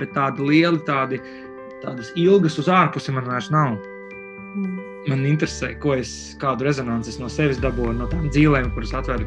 [0.00, 1.20] bet tādi lieli, tādi,
[1.82, 3.76] tādas ilgas uz ārpusi man vairs nav.
[4.56, 4.76] Mm.
[5.06, 6.10] Man interesē, ko es,
[6.42, 9.22] kādu rezonanci no sevis dabūju, no tām dzīvēm, kuras atver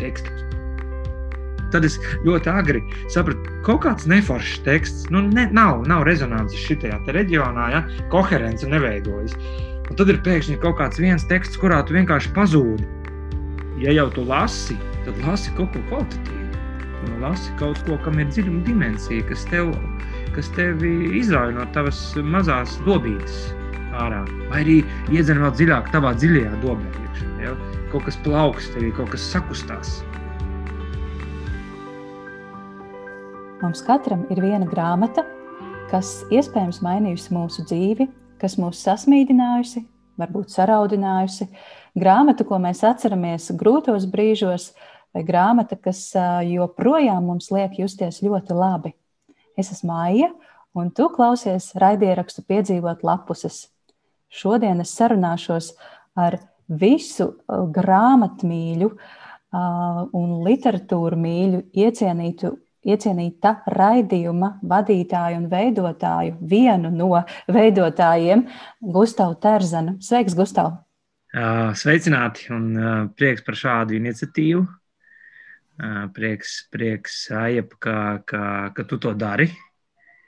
[0.00, 0.46] tekstus.
[1.70, 2.80] Tad es ļoti agri
[3.12, 8.66] sapratu, ka kaut kāds neforšs teksts, nu, ne, nav, nav rezonances šajā reģionā, ja koherence
[8.66, 9.36] neveidojas.
[9.90, 12.88] Un tad ir pēkšņi kaut kāds viens teksts, kurā tu vienkārši pazūdi.
[13.84, 16.39] Ja jau tu lasi, tad lasi kaut ko kvalitatīvu.
[17.00, 19.72] Tu lasi kaut ko, kam ir dziļuma dimensija, kas, tev,
[20.34, 23.40] kas tevi izrauj no tavas mazās dobītes
[23.96, 24.20] ārā.
[24.50, 24.76] Vai arī
[25.12, 26.92] iedzen vēl dziļāk tavā dziļajā dobē.
[27.40, 27.56] Ja?
[27.90, 30.00] Kaut kas plaukst, tevi kaut kas sakustās.
[33.60, 35.26] Mums katram ir viena grāmata,
[35.90, 38.06] kas iespējams mainījusi mūsu dzīvi,
[38.40, 39.82] kas mūs sasmīdinājusi,
[40.20, 41.48] varbūt saraudinājusi.
[42.00, 44.70] Grāmata, ko mēs atceramies grūtos brīžos,
[45.14, 46.10] vai grāmata, kas
[46.46, 48.94] joprojām mums liek justies ļoti labi.
[49.58, 50.30] Es esmu Aija,
[50.76, 53.68] un tu klausies raidierakstu piedzīvot lapuses.
[54.30, 55.74] Šodien es sarunāšos
[56.18, 56.38] ar
[56.70, 58.90] visu grāmatmīļu
[60.14, 62.54] un literatūru mīļu iecienītu
[62.86, 67.10] iecienīta raidījuma vadītāju un veidotāju, vienu no
[67.52, 68.46] veidotājiem,
[68.80, 69.98] Gustavu Terzanu.
[70.00, 70.78] Sveiks, Gustav!
[71.30, 74.64] Sveicināti un prieks par šādu iniciatīvu.
[76.14, 77.96] Prieks, prieks Aijap, ka,
[78.28, 78.42] ka,
[78.76, 79.48] ka tu to dari,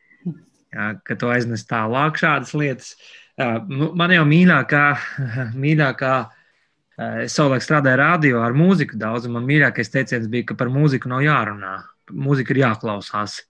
[0.75, 2.95] jā, ka tu aiznes tālāk šādas lietas.
[3.69, 4.85] Nu, man jau mīļākā,
[5.65, 6.15] mīļākā
[7.25, 11.11] es savulaik strādāju radio ar mūziku daudz, un man mīļākais teiciens bija, ka par mūziku
[11.13, 11.77] nav jārunā
[12.13, 13.41] mūzika ir jāklausās.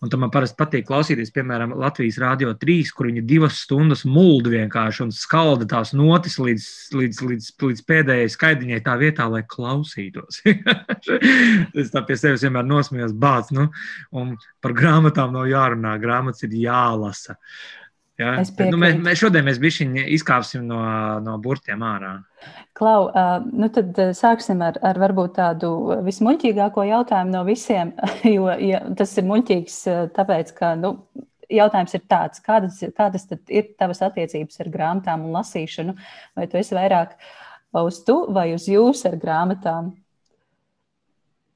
[0.00, 4.48] Un tam man parasti patīk klausīties, piemēram, Latvijas Rādio 3, kur viņi divas stundas mulda
[4.54, 10.40] vienkārši un skalda tās notis līdz, līdz, līdz, līdz pēdējai skaidiņai tā vietā, lai klausītos.
[11.82, 13.68] es tā pie sevis vienmēr nosmējos, bāc, nu,
[14.16, 14.32] un
[14.64, 17.36] par grāmatām nav jārunā, grāmatas ir jālasa.
[18.20, 18.34] Ja?
[18.68, 19.60] Nu, mēs, mēs šodien mēs
[20.16, 20.80] izkāpsim no,
[21.24, 22.18] no burtiem ārā.
[22.76, 23.08] Klau,
[23.52, 25.70] nu tad sāksim ar, ar varbūt tādu
[26.04, 27.94] vismuļķīgāko jautājumu no visiem,
[28.36, 29.78] jo ja, tas ir muļķīgs,
[30.16, 30.94] tāpēc, ka nu,
[31.50, 35.96] jautājums ir tāds, kādas, kādas ir tavas attiecības ar grāmatām un lasīšanu?
[36.36, 37.16] Vai tu esi vairāk
[37.80, 39.94] uz tu vai uz jūs ar grāmatām?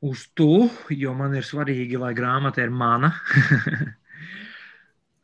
[0.05, 3.15] Uz tu, jo man ir svarīgi, lai grāmata ir mana.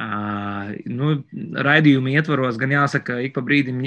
[0.00, 1.10] Uh, nu,
[1.60, 3.82] raidījuma ietvaros gan jāsaka, ik pa brīdim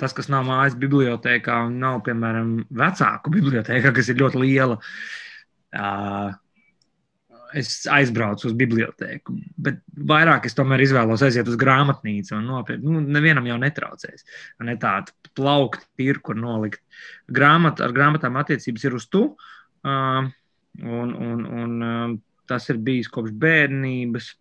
[0.00, 4.78] tas, kas nav mājas bibliotekā un nav, piemēram, vecāku bibliotekā, kas ir ļoti liela.
[5.76, 6.30] Uh,
[7.58, 12.88] es aizbraucu uz biblioteku, bet vairāk es tomēr izvēlos aiziet uz grāmatnīcu un nopirkt.
[12.88, 14.24] Nu, nevienam jau netraucēs.
[14.64, 16.80] Ne tādu plaukt, ir kur nolikt.
[17.28, 19.24] Grāmat, ar grāmatām attiecības ir uz tu.
[19.84, 20.28] Uh,
[20.80, 24.32] un, un, un, tas ir bijis kopš bērnības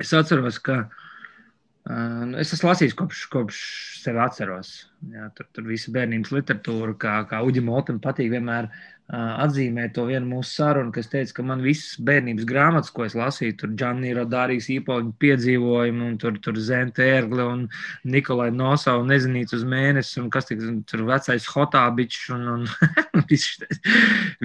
[0.00, 3.60] es atceros, ka uh, es esmu lasījis kopš, kopš
[4.02, 4.72] sevi atceros.
[5.12, 10.06] Jā, tur, tur visu bērnības literatūru, kā, kā Uģim Oltam patīk vienmēr uh, atzīmēt to
[10.08, 14.14] vienu mūsu sarunu, kas teica, ka man visas bērnības grāmatas, ko es lasīju, tur Džanī
[14.16, 17.66] Rodārijas īpaņu piedzīvojumi, un tur, tur Zenta Ērgle un
[18.08, 23.26] Nikolai Nosa un Nezinīts uz mēnesi, un kas tik, tur vecais Hotābičs un, un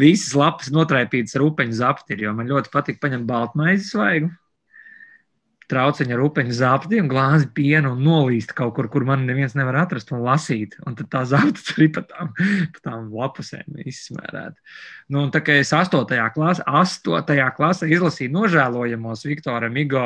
[0.02, 4.34] visas lapas notraipītas ar upeņu zapti ir, jo man ļoti patīk paņemt baltmaizi svaigu
[5.72, 10.14] trauciņu ar upeņu zaptiem, glāzi pienu un nolīst kaut kur, kur man neviens nevar atrast
[10.16, 10.78] un lasīt.
[10.88, 11.24] Un tad tā
[11.60, 12.32] tur ir pa tām,
[12.76, 14.56] pa tām lapusēm izsmērēta.
[15.12, 16.08] Nu, un tā kā es 8.
[16.36, 17.44] klasē, 8.
[17.58, 20.06] klasē izlasīju nožēlojamos Viktoru Migo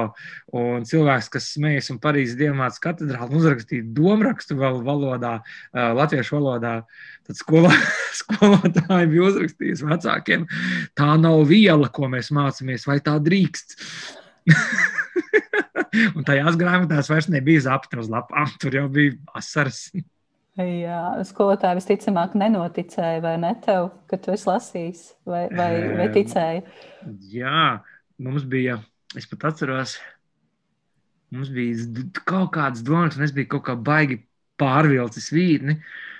[0.57, 5.39] un cilvēks, kas smējas un Parīzes diamāts katedrāli uzrakstīja domrakstu vēl valodā,
[5.73, 6.73] latviešu valodā,
[7.29, 7.73] tad skolā,
[8.21, 10.49] skolotāji bija uzrakstījis vecākiem,
[10.97, 13.77] tā nav viela, ko mēs mācāmies, vai tā drīkst.
[16.15, 19.87] un tajās grāmatās vairs nebija zapta uz lapām, tur jau bija asaras.
[20.59, 26.65] Jā, skolotāji visticamāk nenoticēja, vai ne tev, ka tu esi lasījis, vai, vai, vai ticēja?
[27.31, 27.67] Jā,
[28.21, 28.77] mums bija,
[29.17, 29.95] es pat atceros,
[31.31, 34.19] mums bija kaut kāds domas, un es biju kaut kā baigi
[34.61, 35.79] pārvilcis vītni.
[35.79, 36.10] Uh,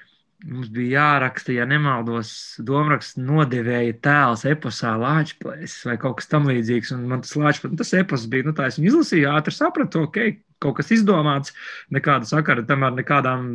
[0.41, 2.31] Mums bija jāraksta, ja nemaldos,
[2.65, 6.95] domāraksta nodevēja tēls eposā Lāčplēs vai kaut kas tam līdzīgs.
[6.95, 10.17] Un man tas Lāčplēs, tas epos bija, nu tā es viņu izlasīju, ātri sapratu, ok,
[10.61, 11.53] kaut kas izdomāts,
[11.93, 13.45] nekāda sakara tam ar nekādām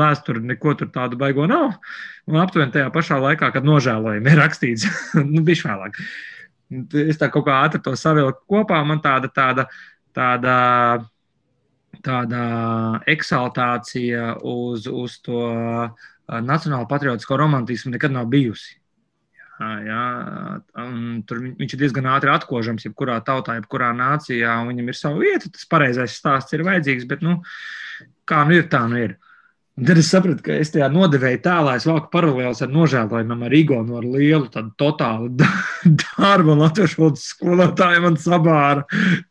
[0.00, 1.76] vēsturi, neko tur tādu baigo nav.
[2.30, 4.86] Un aptuveni tajā pašā laikā, kad nožēlojumi ir rakstīts,
[5.34, 6.00] nu, bija vēlāk.
[7.04, 9.66] Es tā kaut kā ātri to savilku kopā, man tāda, tāda,
[10.16, 10.54] tāda,
[12.00, 12.44] tāda
[13.10, 15.42] eksaltācija uz, uz to
[16.38, 18.76] nacionāla patriotisko romantismu nekad nav bijusi.
[19.60, 20.04] Jā,
[21.28, 25.50] tur viņš ir diezgan ātri atkožams, jebkurā tautā, jebkurā nācijā, un viņam ir sava vieta.
[25.52, 27.42] Tas pareizais stāsts ir vajadzīgs, bet nu,
[28.28, 29.18] kā nu ir, tā nu ir.
[29.80, 33.54] Un tad es sapratu, ka es tajā nodevēju tālāk, es valku paralēlus ar nožēlojumam ar
[33.56, 35.30] Igonu, ar lielu tādu totālu
[36.02, 38.84] darbu latviešu valodas skolotāju man sabāra.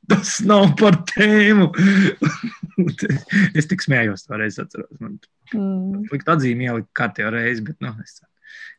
[0.09, 1.71] Tas nav par tēmu.
[3.59, 4.91] es tik smējos toreiz, atceros.
[4.99, 5.17] Man
[5.53, 6.09] mm.
[6.13, 8.19] likt atzīmi ielikt kārtējo reizi, bet nu, es,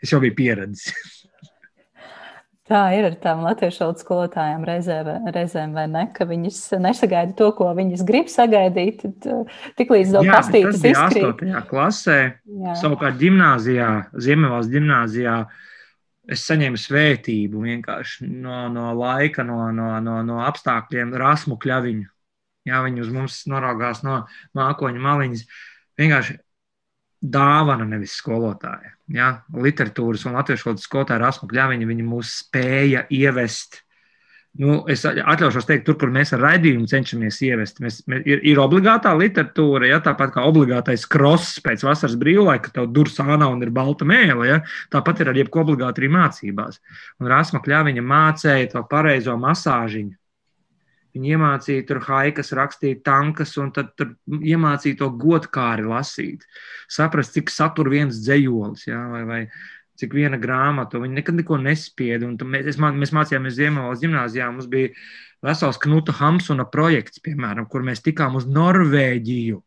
[0.03, 0.93] es jau biju pieredzis.
[2.71, 5.01] Tā ir ar tām latviešu valodas skolotājām reizē,
[5.35, 6.05] reizēm, vai ne?
[6.15, 9.03] Ka viņas nesagaida to, ko viņas grib sagaidīt.
[9.27, 9.41] Uh,
[9.81, 11.27] tiklīdz vēl pastītas izkrīt.
[11.33, 11.65] 8.
[11.67, 12.77] klasē, Jā.
[12.79, 15.35] savukārt ģimnāzijā, Ziemevalsts ģimnāzijā,
[16.31, 22.07] es saņēmu svētību vienkārši no, no laika, no, no, no, no apstākļiem, rasmu kļaviņu.
[22.69, 24.23] Jā, viņi uz mums noraugās no
[24.59, 25.45] mākoņa maliņas.
[26.01, 26.37] Vienkārši
[27.21, 28.95] dāvana, nevis skolotāja.
[29.13, 29.31] Ja?
[29.53, 33.83] Literatūras un latviešu valodas skolotāja Rasmu Kļaviņa, viņa mūs spēja ievest.
[34.61, 38.59] Nu, es atļaušos teikt, tur, kur mēs ar raidījumu cenšamies ievest, mēs, mēs, ir, ir
[38.59, 43.63] obligātā literatūra, ja, tāpat kā obligātais kross pēc vasaras brīvlaika, ka tev durs ānā un
[43.63, 44.49] ir balta mēle.
[44.49, 44.59] Ja,
[44.91, 46.81] tāpat ir ar jebko obligāti arī mācībās.
[47.23, 50.20] Un Rasma Kļaviņa mācīja to pareizo masāžiņu
[51.17, 53.99] Viņi iemācīja tur haikas, rakstīt tankas, un tad
[54.31, 56.47] iemācīja to godkāri lasīt.
[56.91, 59.41] Saprast, cik satur viens dzējolis, ja, vai, vai
[60.01, 61.01] cik viena grāmata.
[61.03, 62.31] Viņi nekad neko nespieda.
[62.47, 64.49] Mēs, mēs mācījāmies Ziemeļvalsts gimnājā.
[64.55, 64.95] Mums bija
[65.45, 69.61] vesels Knuta Hamsuna projekts, piemēram, kur mēs tikām uz Norvēģiju.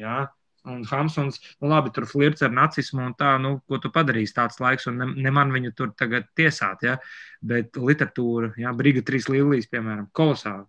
[0.00, 0.28] Ja?
[0.68, 4.60] Un Hamsuns, nu labi, tur flirts ar nacismu un tā, nu, ko tu padarīsi tāds
[4.60, 6.98] laiks, un ne, ne man viņu tur tagad tiesāt, ja,
[7.40, 10.66] bet literatūra, ja, Briga trīs līnijas, piemēram, kolosāli.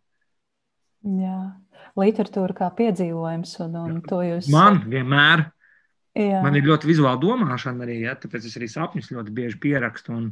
[1.01, 1.37] Jā,
[1.97, 4.51] literatūra kā piedzīvojums, un, un to jūs.
[4.53, 5.47] Man vienmēr.
[6.17, 6.41] Jā.
[6.43, 10.13] Man ir ļoti vizuāla domāšana arī, ja, tāpēc es arī sapņus ļoti bieži pierakstu.
[10.17, 10.25] Un,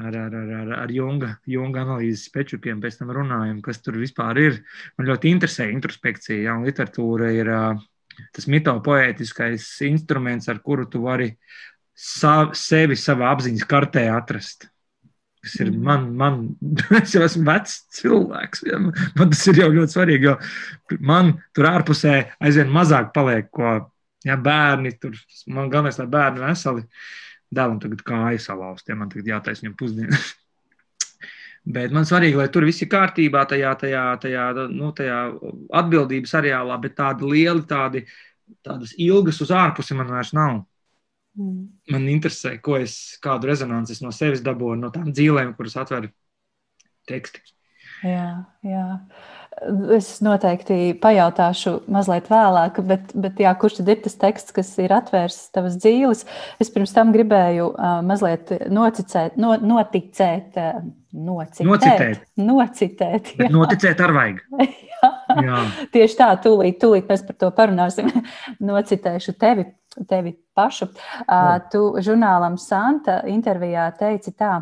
[0.00, 4.40] ar, ar, ar, ar, ar Junga, Junga analīzes pečukiem pēc tam runājam, kas tur vispār
[4.42, 4.60] ir.
[4.98, 7.52] Man ļoti interesē introspekcija, ja, un literatūra ir
[8.36, 11.32] tas mitopoētiskais instruments, ar kuru tu vari
[11.96, 14.68] sav, sevi savā apziņas kartē atrast.
[15.40, 15.84] Tas ir mm.
[15.84, 16.40] man, man,
[17.00, 18.66] es jau esmu vecs cilvēks.
[18.68, 18.80] Ja?
[18.82, 23.78] Man tas ir jau ļoti svarīgi, jo man tur ārpusē aizvien mazāk paliek, ko
[24.26, 25.16] ja, bērni tur.
[25.48, 26.86] Man galvenais, lai bērni veseli.
[27.50, 30.28] Dēlam tagad kāja salauzt, ja man tagad jātaisa viņam pusdienas.
[31.74, 35.18] Bet man svarīgi, lai tur viss ir kārtībā, tajā, tajā, tajā, nu, tajā
[35.76, 38.00] atbildības areālā, bet tādi lieli, tādi,
[38.64, 40.62] tādas ilgas uz ārpusi man vairs nav.
[41.38, 41.68] Mm.
[41.94, 46.10] Man interesē, ko es, kādu rezonanci no sevis dabūju no tām dzīvēm, kuras atver
[47.10, 47.42] teksti.
[48.06, 48.86] Jā, jā.
[49.92, 54.94] Es noteikti pajautāšu mazliet vēlāk, bet, bet jā, kurš tad ir tas teksts, kas ir
[54.94, 56.22] atvērts tavas dzīves?
[56.62, 60.78] Es pirms tam gribēju uh, mazliet nocicēt, no, noticēt, uh,
[61.12, 61.66] nocitēt.
[61.68, 62.22] Nocitēt.
[62.40, 63.50] nocitēt jā.
[63.52, 64.40] Noticēt ar vajag.
[64.94, 65.12] jā.
[65.50, 65.60] jā.
[65.92, 68.08] Tieši tā, tūlīt, tūlīt mēs par to parunāsim.
[68.70, 69.66] Nocitēšu tevi,
[70.08, 70.90] tevi pašu.
[71.26, 74.60] Uh, tu žurnālam Santa intervijā teici tā.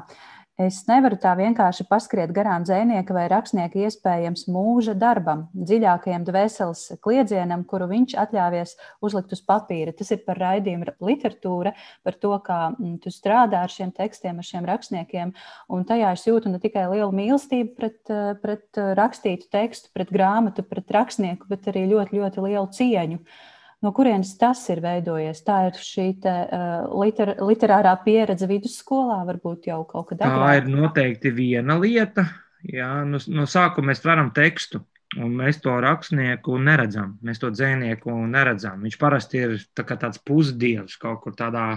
[0.59, 7.61] Es nevaru tā vienkārši paskriet garām dzēnieka vai rakstnieka iespējams mūža darbam, dziļākajam dvēseles kliedzienam,
[7.63, 8.73] kuru viņš atļāvies
[9.07, 9.95] uzlikt uz papīra.
[9.95, 12.59] Tas ir par raidījumu literatūra, par to, kā
[13.05, 15.31] tu strādā ar šiem tekstiem, ar šiem rakstniekiem.
[15.71, 18.11] Un tajā es jūtu ne tikai lielu mīlestību pret,
[18.43, 23.23] pret rakstītu tekstu, pret grāmatu, pret rakstnieku, bet arī ļoti, ļoti lielu cieņu.
[23.23, 25.41] Uh, No kurienes tas ir veidojies?
[25.47, 30.43] Tā ir šī te, uh, liter, literārā pieredze vidusskolā, varbūt jau kaut kad agrāk.
[30.43, 32.25] Tā ir noteikti viena lieta.
[32.67, 34.81] Jā, no, no sākuma mēs varam tekstu,
[35.23, 37.15] un mēs to rakstnieku neredzam.
[37.23, 38.83] Mēs to dzēnieku neredzam.
[38.83, 41.77] Viņš parasti ir tā tāds pusdievs kaut kur tādā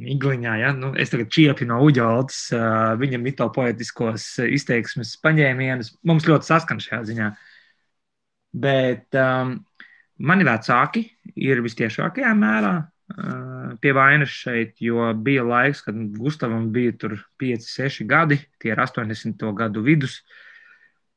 [0.00, 0.70] Igliņā, ja?
[0.72, 5.94] nu, es tagad čiepi no uģoltas, uh, viņa mitopoetiskos izteiksmes paņēmienus.
[6.08, 7.32] Mums ļoti saskan šajā ziņā.
[8.64, 9.60] Bet um,
[10.20, 11.06] Mani vecāki
[11.40, 12.74] ir vistiešākajā mērā
[13.80, 18.82] pie vainas šeit, jo bija laiks, kad Gustavam bija tur 5, 6 gadi, tie ir
[18.82, 19.42] 80.
[19.56, 20.20] gadu vidus,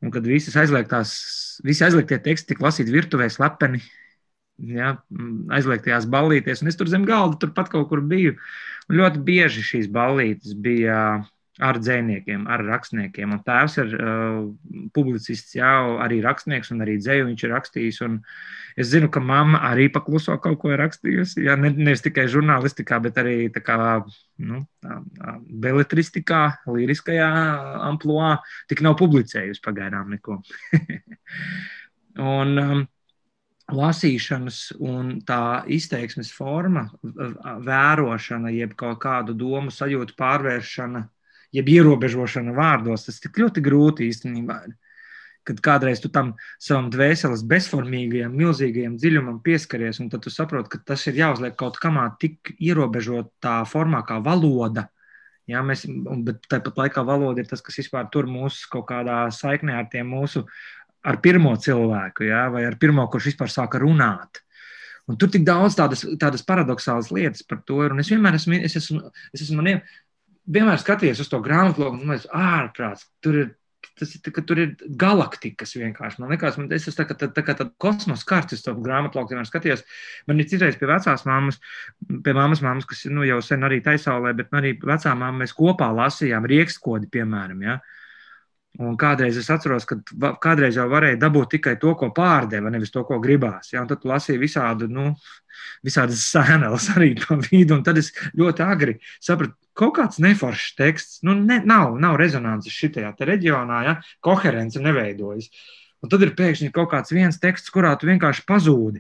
[0.04, 1.12] un kad visas aizliegtās,
[1.66, 3.84] visi aizliegtie teksti tika lasīti virtuvē slepeni,
[4.74, 4.96] ja,
[5.54, 8.38] aizliegtajās ballītēs, un es tur zem galda turpat kaut kur biju.
[8.90, 10.98] Un ļoti bieži šīs ballītes bija
[11.62, 13.36] ar dzējniekiem, ar rakstniekiem.
[13.36, 14.38] Un tēvs ir uh,
[14.96, 15.70] publicists, jā,
[16.02, 18.00] arī rakstnieks, un arī dzēju viņš ir rakstījis.
[18.82, 21.44] Es zinu, ka mamma arī pakluso kaut ko ir rakstījusi.
[21.46, 23.78] Jā, ne, nevis tikai žurnālistikā, bet arī kā,
[24.42, 24.64] nu,
[25.66, 27.30] beletristikā, liriskajā
[27.92, 28.40] amplitūnā.
[28.72, 30.42] Tik nav publicējusi pagaidām neko.
[32.34, 32.86] un, um,
[33.74, 41.08] lasīšanas un tā izteiksmes forma, vērošana, jeb kaut kādu domu sajūtu pārvēršana
[41.54, 44.64] jeb ierobežošana vārdos, tas tik ļoti grūti īstenībā.
[45.44, 50.80] Kad kādreiz tu tam savam dvēseles bezformīgajam, milzīgajam dziļumam pieskaries, un tad tu saproti, ka
[50.94, 54.88] tas ir jāuzliek kaut kamā tik ierobežotā formā kā valoda.
[55.52, 55.84] Jā, mēs,
[56.24, 60.08] bet tāpat laikā valoda ir tas, kas vispār tur mūsu kaut kādā saiknē ar tiem
[60.16, 60.46] mūsu,
[61.04, 64.40] ar pirmo cilvēku, jā, vai ar pirmo, kurš vispār sāka runāt.
[65.12, 67.92] Un tur tik daudz tādas, tādas paradoxālas lietas par to ir.
[67.92, 69.02] Un es vienmēr esmu, es esmu,
[69.36, 69.82] es esmu maniem,
[70.50, 73.52] vienmēr skaties uz to grāmatu, un liekas, ārprāts, tur ir.
[74.00, 76.18] Tas ir, tur ir galaktikas vienkārši.
[76.24, 79.36] Man liekas, man, es esmu tā, tā, tā kā tāda kosmosa kartes, to grāmatu lauku
[79.36, 79.84] vienmēr skatījos.
[80.26, 81.60] Man ir citreiz pie vecās mammas,
[82.26, 85.92] pie mammas, mammas kas nu, jau sen arī taisaulē, bet arī vecā mamma mēs kopā
[85.94, 87.62] lasījām riekskodi, piemēram.
[87.68, 87.78] Ja?
[88.82, 90.00] Un kādreiz es atceros, ka
[90.42, 93.76] kādreiz jau varēja dabūt tikai to, ko pārdeva, nevis to, ko gribās.
[93.76, 93.84] Ja?
[93.84, 95.12] Un tad lasīja visādu, nu,
[95.86, 97.80] visādas sēneles arī pa vidu.
[97.86, 103.14] Tad es ļoti agri sapratu, kaut kāds neforšs teksts, nu, ne, nav, nav rezonances šitajā
[103.20, 103.96] reģionā, ja?
[104.24, 105.50] koherence neveidojas.
[106.04, 109.00] Un tad ir pēkšņi kaut kāds viens teksts, kurā tu vienkārši pazūdi.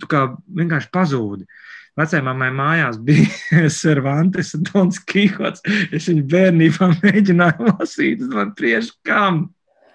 [0.00, 0.26] Tu kā
[0.58, 1.46] vienkārši pazūdi.
[1.94, 5.62] Vecajai mājās bija Cervantes un Dons Kihots.
[5.94, 9.46] Es viņu bērnībā mēģināju lasīt, man priekš kam.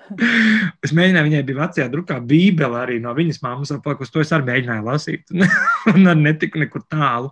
[0.85, 4.47] Es mēģināju, viņai bija vecajā drukā bībele arī no viņas mammas, apakos to es arī
[4.49, 5.33] mēģināju lasīt,
[5.93, 7.31] un arī netiku nekur tālu.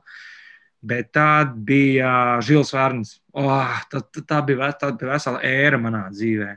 [0.88, 3.16] Bet tā bija Žils Vārns.
[3.34, 6.52] Oh, tā, tā, bija, tā bija vesela ēra manā dzīvē.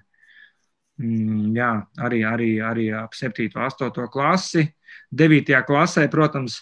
[1.00, 1.70] Mm, jā,
[2.04, 4.66] arī, arī, arī ap 7, 8 klasi.
[5.10, 5.54] 9.
[5.66, 6.60] klasē, protams,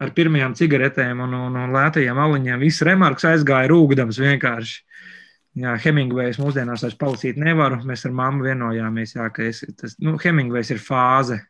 [0.00, 2.62] ar pirmajām cigaretēm un, un, un lētajiem aliņiem.
[2.64, 4.80] Viss remarks aizgāja rūgdams vienkārši.
[5.60, 7.82] Jā, Hemingvejs mūsdienās vairs palasīt nevaru.
[7.84, 11.42] Mēs ar mammu vienojāmies, jā, ka es, tas, nu, Hemingvejs ir fāze.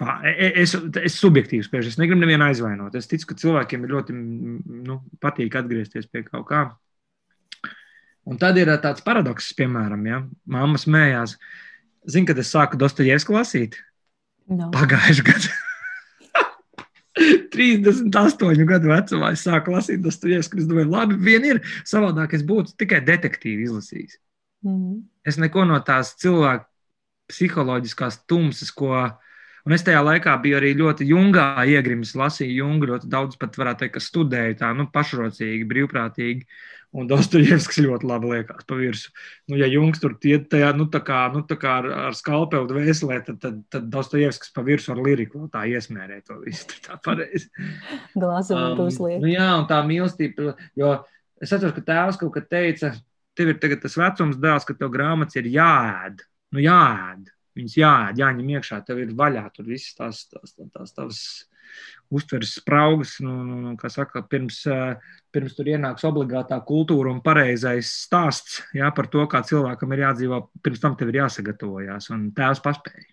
[0.00, 0.72] Fā, e, e, es,
[1.02, 2.96] es subjektīvi spēju, es negribu nevienu aizvainot.
[2.96, 6.62] Es ticu, ka cilvēkiem ir ļoti nu, patīk atgriezties pie kaut kā.
[8.24, 11.36] Un tad ir tāds paradoks, piemēram, ja mamma smējās.
[12.08, 13.76] Zini, kad es sāku Dostojevsku lasīt?
[14.48, 14.70] No.
[14.72, 15.71] Pagājušajā gadā.
[17.12, 20.62] 38 gadu vecumā es sāku lasīt Dostojevsku.
[20.62, 22.36] Es domāju, labi, vien ir savādāk.
[22.38, 24.18] Es būtu tikai detektīvu izlasījis.
[24.64, 25.02] Mm -hmm.
[25.24, 26.64] Es neko no tās cilvēku
[27.28, 29.10] psiholoģiskās tumsas, ko.
[29.62, 33.78] Un es tajā laikā biju arī ļoti jungā iegrimis, lasīju jungu, ļoti daudz pat varētu
[33.78, 36.46] teikt, ka studēju tā, nu, pašrocīgi, brīvprātīgi.
[36.92, 39.14] Un Dostojevskis ļoti labi liekas pa virsmu.
[39.48, 42.68] Nu, ja Junkas tur iet tajā, nu, tā kā, nu, tā kā ar, ar skalpeli
[42.68, 46.68] dvēselē, tad, tad, tad Dostojevskis pa virsmu ar liriku tā iesmērē to visu.
[46.84, 47.48] Tā pareizi.
[48.12, 49.22] Glāzuma um, uzliek.
[49.24, 50.92] Nu, jā, un tā mīlestība, jo
[51.40, 52.92] es atceros, ka tēvs kaut kad teica,
[53.40, 56.20] tev ir tagad tas vecums dēls, ka tev grāmatas ir jāēd.
[56.52, 57.32] Nu, jāēd.
[57.56, 61.24] Viņas jāēd, jāņem iekšā, tev ir vaļā tur visas tās, tās, tās, tās, tās
[62.12, 67.22] uztveres spraugas, nu, nu, nu, kā saka, pirms, eh, pirms tur ienāks obligātā kultūra un
[67.24, 72.30] pareizais stāsts jā, par to, kā cilvēkam ir jādzīvo, pirms tam tev ir jāsagatavojās, un
[72.36, 73.08] tēvs paspēja.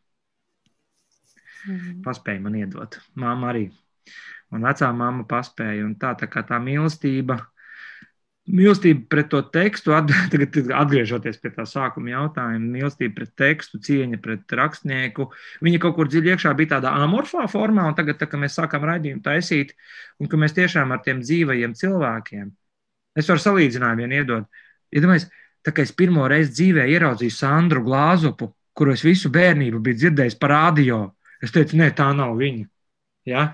[1.67, 2.01] Mm.
[2.03, 3.69] Paspēja man iedot, māma arī.
[4.49, 7.58] Un vecā māma paspēja, un tā, tā kā tā mīlestība, uh,
[8.49, 9.93] Mīlestība pret to tekstu,
[10.81, 15.27] atgriežoties pie tā sākuma jautājuma, mīlestība pret tekstu, cieņa pret rakstnieku.
[15.65, 18.87] Viņa kaut kur dziļi iekšā bija tādā amorfā formā, un tagad, tā, kad mēs sākām
[18.89, 19.75] raidījumu taisīt,
[20.17, 22.49] un ka mēs tiešām ar tiem dzīvajiem cilvēkiem,
[23.21, 24.63] es varu salīdzinājumu vien iedot.
[24.95, 25.29] Iedomājieties,
[25.65, 30.39] tā kā es pirmo reizi dzīvē ieraudzīju Sandru Glāzupu, kuru es visu bērnību biju dzirdējis
[30.41, 31.03] par radio,
[31.43, 32.65] es teicu, nē, tā nav viņa.
[33.29, 33.51] Ja?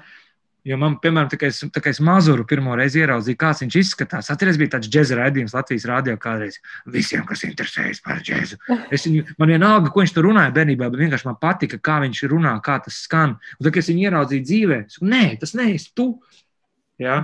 [0.66, 3.76] Jo man, piemēram, tā kā es, tā kā es mazuru pirmo reizi ieraudzīju, kāds viņš
[3.78, 4.32] izskatās.
[4.34, 6.58] Atceries, bija tāds džēza raidījums Latvijas rādio kādreiz.
[6.90, 8.58] Visiem, kas interesējas par džēzu.
[8.90, 12.24] Es viņu, man vienalga, ko viņš tur runāja bērnībā, bet vienkārši man patika, kā viņš
[12.32, 13.36] runā, kā tas skan.
[13.60, 16.08] Un tad, kad es viņu ieraudzīju dzīvē, es saku, nē, tas neesi tu.
[16.98, 17.20] Ja?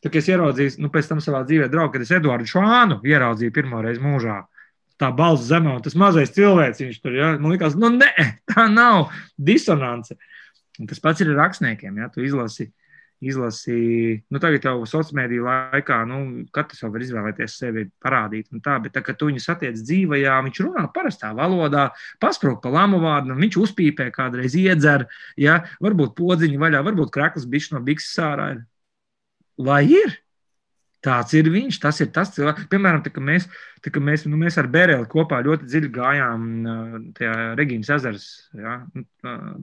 [0.00, 3.52] Tad, kad es ieraudzīju, nu, pēc tam savā dzīvē draugu, kad es Eduardu Šānu ieraudzīju
[3.52, 4.38] pirmo reizi mūžā.
[4.98, 8.64] Tā balss zemē, un tas mazais cilvēks, viņš tur, ja, man liekas, nu, nē, tā
[8.72, 10.16] nav disonance.
[10.78, 11.98] Un tas pats ir ar rakstniekiem.
[12.02, 12.10] Ja?
[12.14, 12.70] Tu izlasi
[13.24, 16.18] izlasīja, nu, tagad jau sociālajā mēdīju laikā, nu,
[16.54, 20.84] katrs var izvēlēties sevi parādīt, tā, bet tā, kad tu viņu satiec dzīvajā, viņš runā
[20.94, 21.88] parastā valodā,
[22.22, 25.08] pasprūk pa lamu vārdu, viņš uzpīpē kādreiz iedzer,
[25.40, 28.64] ja, varbūt podziņa vaļā, varbūt krekls bišķi no bikses ārā ir.
[29.58, 30.18] Lai ir!
[31.04, 32.66] Tāds ir viņš, tas ir tas cilvēks.
[32.72, 33.46] Piemēram, tā, mēs,
[33.84, 36.48] tā, mēs, nu, mēs ar Bērēlu kopā ļoti dziļi gājām
[37.18, 38.26] tajā Regīnas ezers
[38.58, 39.04] ja, nu,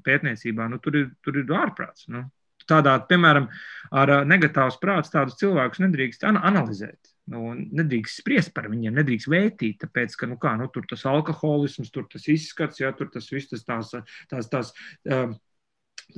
[0.06, 0.70] pētniecībā.
[0.72, 2.08] Nu, tur, ir, tur ir ārprāts.
[2.12, 2.24] Nu,
[2.70, 3.50] tādā, piemēram,
[3.96, 7.12] ar negatīvas prāts tādus cilvēkus nedrīkst analizēt.
[7.34, 11.90] Nu, nedrīkst spriest par viņiem, nedrīkst vērtīt, tāpēc, ka nu, kā, nu, tur tas alkoholisms,
[11.94, 13.96] tur tas izskats, jā, tur tas viss tas tās,
[14.30, 14.74] tās, tās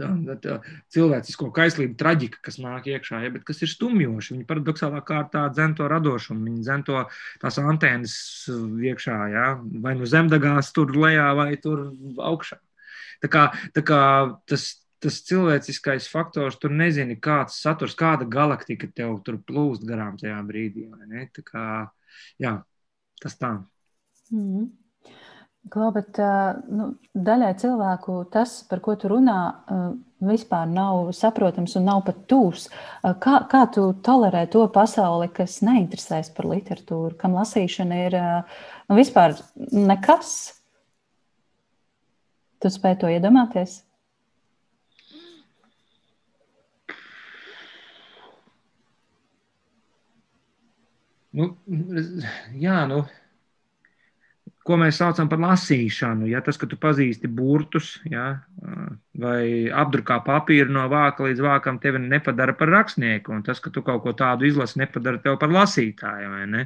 [0.03, 0.24] um,
[0.94, 4.36] cilvēcisko kaislību traģika, kas nāk iekšā, ja, bet kas ir stumjoši.
[4.36, 7.03] Viņi paradoxālā kārtā dzen to radošumu, viņi dzen to
[7.41, 8.17] tās antēnas
[8.91, 9.46] iekšā, ja,
[9.84, 12.60] vai nu zemdegās tur lejā, vai tur augšā.
[13.24, 14.01] Tā kā, tā kā
[14.50, 14.70] tas,
[15.03, 20.89] tas cilvēciskais faktors, tur nezini, kāds saturs, kāda galaktika tev tur plūst garām tajā brīdī.
[21.34, 21.63] Tā kā,
[22.41, 22.60] jā,
[23.22, 23.56] tas tā.
[24.32, 24.67] Mm -hmm.
[25.74, 26.19] Klau, bet
[26.71, 29.38] nu, daļai cilvēku tas, par ko tu runā,
[30.24, 32.67] vispār nav saprotams un nav pat tūs.
[33.24, 39.36] Kā, kā tu tolerē to pasauli, kas neinteresēs par literatūru, kam lasīšana ir nu, vispār
[39.74, 40.38] nekas?
[42.63, 43.81] Tu spēj to iedomāties?
[51.38, 51.51] Nu,
[52.57, 53.03] jā, nu
[54.67, 56.27] ko mēs saucam par lasīšanu.
[56.29, 58.27] Ja tas, ka tu pazīsti burtus, ja,
[59.17, 63.83] vai apdrukā papīru no vāka līdz vākam, tevi nepadara par rakstnieku, un tas, ka tu
[63.86, 66.31] kaut ko tādu izlasi, nepadara tevi par lasītāju.
[66.53, 66.65] Ne?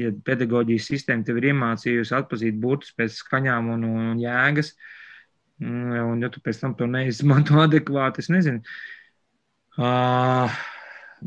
[0.00, 4.74] Ja pedagoģijas sistēma tev ir iemācījusi atpazīt burtus pēc skaņām un, un jēgas,
[5.64, 8.62] un ja tu pēc tam to neizmanto adekvāti, es nezinu.
[9.76, 10.52] Uh,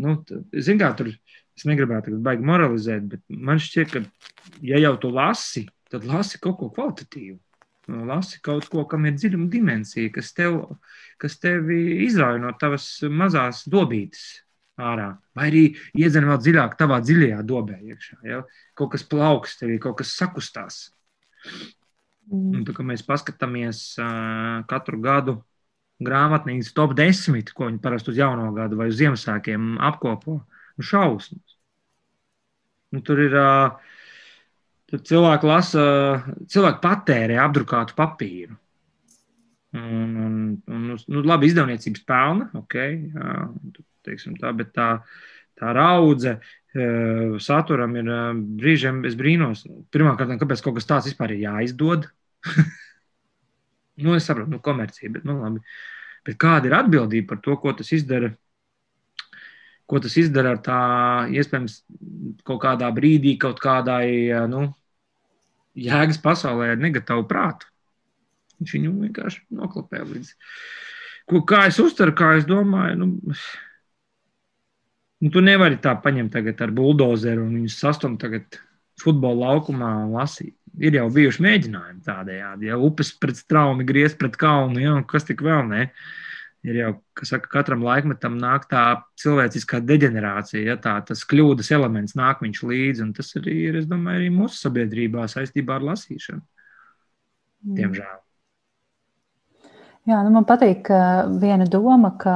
[0.01, 0.15] nu,
[0.57, 1.11] zin kā, tur,
[1.57, 4.31] es negribētu baigi moralizēt, bet man šķiet, ka,
[4.65, 7.39] ja jau tu lasi, tad lasi kaut ko kvalitatīvu.
[7.89, 10.59] Lasi kaut ko, kam ir dziļuma dimensija, kas, tev,
[11.21, 14.43] kas tevi izrauj no tavas mazās dobītes
[14.79, 15.09] ārā.
[15.35, 15.63] Vai arī
[15.97, 18.19] iedzen vēl dziļāk, tavā dziļajā dobē iekšā.
[18.29, 18.43] Ja?
[18.77, 20.81] Kaut kas plauks tevī, kaut kas sakustās.
[22.29, 22.59] Mm.
[22.59, 25.39] Un, tā, mēs paskatāmies uh, katru gadu
[26.03, 30.39] grāmatnīcas top 10, ko viņi parasti uz jauno gadu vai uz Ziemassvētkiem apkopo.
[30.79, 31.57] Nu, šausmas.
[32.95, 33.89] Nu, tur ir uh,
[34.89, 35.83] Tad cilvēki lasa,
[36.49, 38.55] cilvēki patērē apdrukātu papīru.
[39.77, 42.75] Un, un, un nu, labi, izdevniecības pelna, ok,
[43.13, 43.33] jā,
[44.39, 44.87] tā, bet tā,
[45.59, 46.87] tā raudze e,
[47.37, 48.17] saturam ir e,
[48.63, 49.61] brīžiem, es brīnos,
[49.93, 52.09] pirmkārt, kāpēc kaut kas tāds vispār ir jāizdod.
[54.01, 55.61] nu, es saprotu, nu, komercija, bet, nu, labi.
[56.25, 58.33] Bet kāda ir atbildība par to, ko tas izdara?
[59.89, 60.81] Ko tas izdara ar tā,
[61.37, 61.83] iespējams,
[62.45, 64.65] kaut kādā brīdī, kaut kādai, e, nu,
[65.77, 67.69] jēgas pasaulē ar negatīvu prātu.
[68.59, 70.31] Viņš viņu vienkārši noklapē līdz.
[71.29, 73.09] Ko, kā es uztveru, kā es domāju, nu,
[75.21, 78.59] nu, tu nevari tā paņemt tagad ar buldozeru un viņus sastumt tagad
[78.99, 80.55] futbola laukumā un lasīt.
[80.79, 85.41] Ir jau bijuši mēģinājumi tādējādi, ja upes pret straumi griezt pret kalnu, ja, kas tik
[85.45, 85.87] vēl ne.
[85.87, 86.28] Uh,
[86.67, 88.83] ir jau, kas saka, katram laikmetam nāk tā
[89.21, 93.87] cilvēciskā deģenerācija, ja tā, tas kļūdas elements nāk viņš līdzi, un tas arī ir, es
[93.89, 96.41] domāju, arī mūsu sabiedrībā saistībā ar lasīšanu.
[97.63, 97.75] Mm.
[97.79, 98.17] Diemžēl.
[100.09, 100.89] Jā, nu man patīk
[101.41, 102.35] viena doma, ka,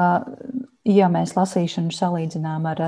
[0.88, 2.84] ja mēs lasīšanu salīdzinām ar,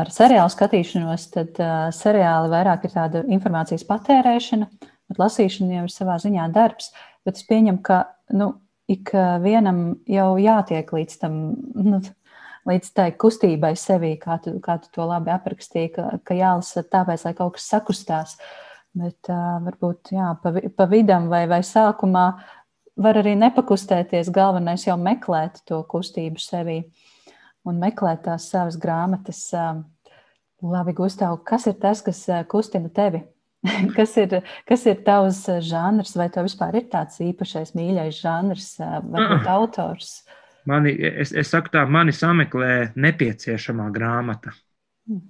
[0.00, 1.60] ar seriālu skatīšanos, tad
[1.94, 4.68] seriāli vairāk ir tāda informācijas patērēšana,
[5.10, 6.90] bet lasīšana jau ir savā ziņā darbs.
[7.24, 8.02] Bet es pieņemu, ka
[8.36, 8.50] nu,
[8.90, 11.40] ik vienam jau jātiek līdz tam.
[11.74, 12.02] Nu,
[12.64, 17.26] Līdz tai kustībai sevī, kā tu, kā tu to labi aprakstīji, ka, ka jālasa tāpēc,
[17.26, 18.38] lai kaut kas sakustās.
[18.96, 22.24] Bet uh, varbūt jā, pa, pa vidam vai, vai sākumā
[23.04, 24.32] var arī nepakustēties.
[24.32, 26.78] Galvenais jau meklēt to kustību sevī
[27.68, 29.44] un meklēt tās savas grāmatas.
[29.52, 29.82] Uh,
[30.64, 33.26] labi, Gustav, kas ir tas, kas kustina tevi?
[33.96, 38.72] kas, ir, kas ir tavs eh, žanrs, vai tev vispār ir tāds īpašais mīļais žanrs,
[38.80, 39.52] eh, varbūt ah.
[39.56, 40.16] autors?
[40.68, 44.54] Mani, es, es saku tā, mani sameklē nepieciešamā grāmata.
[45.08, 45.24] Hmm.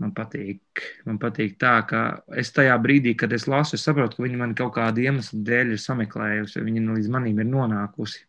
[0.00, 2.00] Man patīk, man patīk tā, ka
[2.40, 5.76] es tajā brīdī, kad es lasu, es saprotu, ka viņi man kaut kādu iemeslu dēļ
[5.76, 8.24] ir sameklējusi, viņi līdz manim ir nonākusi.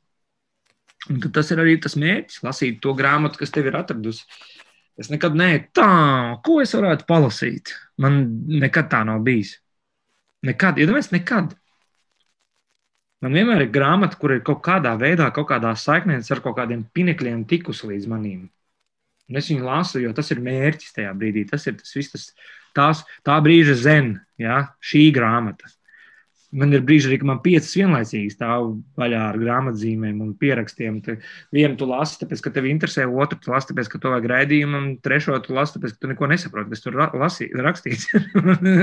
[1.10, 4.27] Un tas ir arī tas mērķis, lasīt to grāmatu, kas tev ir atradusi.
[4.99, 5.91] Es nekad neesmu tā,
[6.45, 7.73] ko es varētu palasīt.
[7.99, 8.21] Man
[8.63, 9.58] nekad tā nav bijis.
[10.45, 11.55] Nekad, iedomājieties, ja nekad.
[13.23, 16.84] Man vienmēr ir grāmata, kur ir kaut kādā veidā, kaut kādā saiknē ar kaut kādiem
[16.95, 18.45] pinekļiem tikusi līdz manim.
[19.25, 21.47] Un es viņu lasu, jo tas ir mērķis tajā brīdī.
[21.49, 22.27] Tas ir tas viss, tas,
[22.77, 25.71] tās, tā brīža zen, ja, šī grāmata.
[26.56, 31.02] Man ir brīži arī, ka man piecas vienlaicīgi stāv vaļā ar grāmatzīmēm un pierakstiem.
[31.04, 31.18] Te
[31.56, 34.80] vienu tu lasi, tāpēc, ka tev interesē, otru tu lasi, tāpēc, ka to vajag raidījumu,
[34.80, 38.08] un trešo tu lasi, tāpēc, ka tu neko nesaproti, kas tur lasī, rakstīts.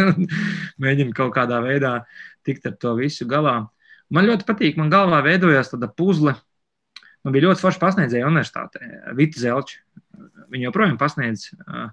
[0.84, 1.94] Mēģini kaut kādā veidā
[2.44, 3.62] tikt ar to visu galā.
[4.12, 6.36] Man ļoti patīk, man galvā veidojās tāda puzle.
[7.24, 9.80] Man bija ļoti forši pasniedzēja universitātē, Vita Zelča.
[10.52, 11.88] Viņa joprojām pasniedz uh,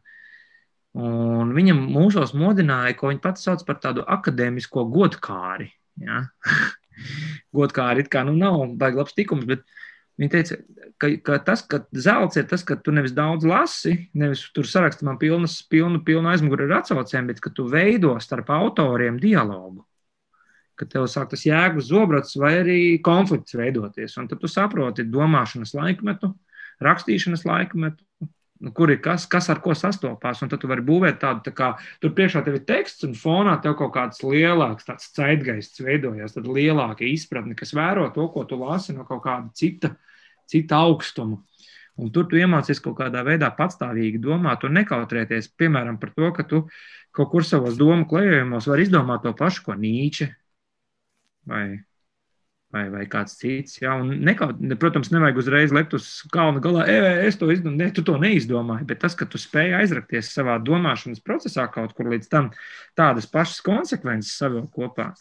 [0.97, 5.69] Un viņa mūžos modināja, ko viņa pati sauc par tādu akadēmisko godkāri.
[6.01, 6.23] Ja?
[7.57, 9.67] godkāri, it kā nu, nav baigi labs tikums, bet
[10.19, 10.55] Viņa teica,
[10.99, 15.05] ka, ka tas, ka zelts ir tas, ka tu nevis daudz lasi, nevis tur sarakstā
[15.07, 19.85] man pilnas, pilnu, pilnu aizmuguri ar atsaucēm, bet ka tu veido starp autoriem dialogu.
[20.75, 24.17] Ka tev sāk tas jēgas zobrats vai arī konflikts veidoties.
[24.19, 26.33] Un tad tu saproti domāšanas laikmetu,
[26.83, 28.03] rakstīšanas laikmetu,
[28.75, 30.41] kur ir kas, kas ar ko sastopās.
[30.43, 31.71] Un tad tu vari būvēt tādu, tā kā
[32.03, 36.49] tur priekšā tev ir teksts, un fonā tev kaut kāds lielāks, tāds caitgaists veidojas, tad
[36.49, 39.95] lielāka izpratne, kas vēro to, ko tu lasi no kaut kāda cita
[40.49, 41.39] cita augstuma.
[41.99, 46.45] Un tur tu iemācies kaut kādā veidā patstāvīgi domāt un nekautrēties, piemēram, par to, ka
[46.47, 46.63] tu
[47.15, 50.29] kaut kur savos domu klejojumos vari izdomāt to pašu, ko Nīče
[51.49, 51.65] vai,
[52.73, 53.79] vai, vai kāds cits.
[53.81, 53.95] Ja?
[54.03, 58.17] Nekaut, protams, nevajag uzreiz lekt uz kalna galā, e, es to izdomāju, ne, tu to
[58.21, 62.51] neizdomāji, bet tas, ka tu spēj aizrakties savā domāšanas procesā kaut kur līdz tam
[62.99, 65.11] tādas pašas konsekvences savilkt kopā,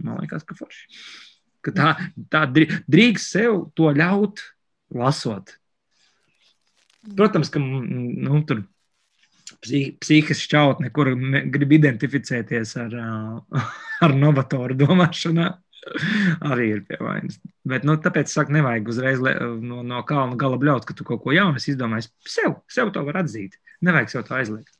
[0.00, 0.88] man liekas, ka forši.
[1.64, 1.92] Ka tā,
[2.32, 4.40] tā drīkst sev to ļaut
[4.94, 5.56] lasot.
[7.18, 8.62] Protams, ka nu, tur
[9.64, 11.10] psihiski šķautne, kur
[11.52, 12.94] grib identificēties ar,
[14.06, 15.48] ar novatoru domāšanā,
[16.52, 17.38] arī ir pie vainas.
[17.68, 21.36] Bet, nu, tāpēc saka, nevajag uzreiz no, no kalna gala bļaut, ka tu kaut ko
[21.36, 22.10] jaunu izdomāji.
[22.28, 23.58] Sev, sev to var atzīt.
[23.84, 24.74] Nevajag sev to aizliegt.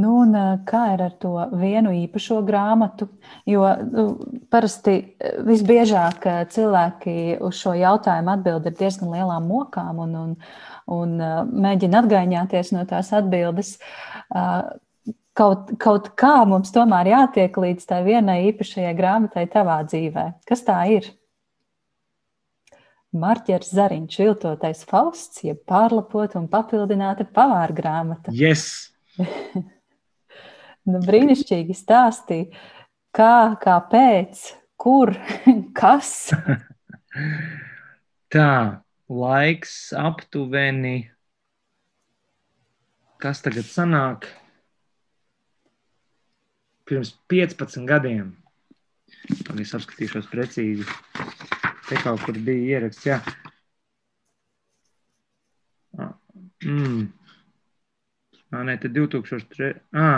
[0.00, 0.34] Nu, un,
[0.68, 3.08] kā ir ar to vienu īpašo grāmatu?
[3.48, 4.04] Jo nu,
[4.52, 10.36] parasti visbiežāk cilvēki uz šo jautājumu atbild ar diezgan lielām mokām un, un,
[10.94, 11.16] un
[11.66, 13.74] mēģina atgaiņāties no tās atbildes.
[15.38, 20.26] Kaut, kaut kā mums tomēr jātiek līdz tai vienai īpašajai grāmatai tavā dzīvē.
[20.48, 21.06] Kas tā ir?
[23.10, 28.34] Marķers Zariņš, viltotais Fausts, jeb pārlapota un papildināta pavāra grāmata.
[28.34, 28.90] Yes!
[30.88, 32.48] Nu, brīnišķīgi stāstīja,
[33.14, 34.40] kā, kāpēc,
[34.80, 35.12] kur,
[35.80, 36.30] kas.
[38.34, 38.52] Tā,
[39.10, 41.10] laiks aptuveni.
[43.20, 44.30] Kas tagad sanāk?
[46.90, 48.32] Pirms 15 gadiem.
[49.46, 50.86] Tad es apskatīšos precīzi.
[51.86, 53.20] Te kaut kur bija ieraksts, jā.
[56.66, 57.06] Mm.
[58.50, 59.70] Ā, nē, te 2003.
[59.96, 60.08] Ā.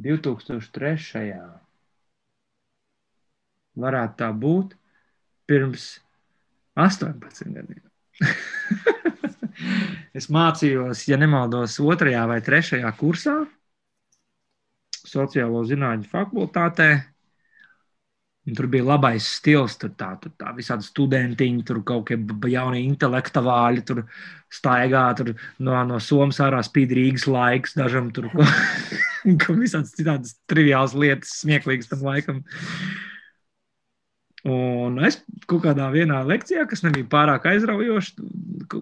[0.00, 1.36] 2003.
[3.84, 4.76] Varētu tā būt
[5.52, 5.90] pirms
[6.88, 7.84] 18 gadiem.
[10.18, 13.38] es mācījos, ja nemaldos, otrajā vai trešajā kursā
[15.10, 16.90] sociālo zinātņu fakultātē.
[18.48, 22.80] Un tur bija labais stils, tur tā, tur tā visādi studentiņi, tur kaut kādi jauni
[22.88, 24.00] intelektuāļi, tur
[24.50, 30.96] staigā, tur no, no Somijas ārā spīd Rīgas laiks, dažam tur ka visādas citādas triviālas
[30.96, 32.42] lietas, smieklīgas tam laikam.
[34.48, 38.28] Un es kaut kādā vienā lekcijā, kas nebija pārāk aizraujoša,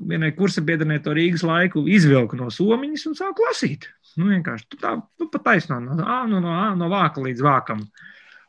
[0.07, 3.89] vienai kursa biedrenē to Rīgas laiku izvilku no somiņas un sāku lasīt.
[4.19, 7.83] Nu, vienkārši tā, nu, pa taisno, no, no, no, no vāka līdz vākam.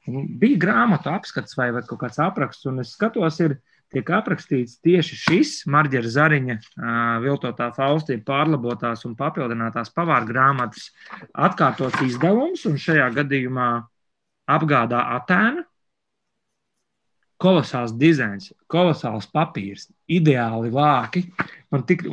[0.09, 3.57] Un bija grāmatu apskats vai, vai kaut kāds apraksts, un es skatos, ir
[3.93, 6.57] tiek aprakstīts tieši šis Marģera Zariņa
[7.23, 10.91] viltotā faustība pārlabotās un papildinātās pavāra grāmatas
[11.33, 13.69] atkārtots izdevums, un šajā gadījumā
[14.49, 15.65] apgādā Atēna.
[17.39, 21.23] Kolosāls dizains, kolosāls papīrs, ideāli vāki,
[21.71, 22.03] man tik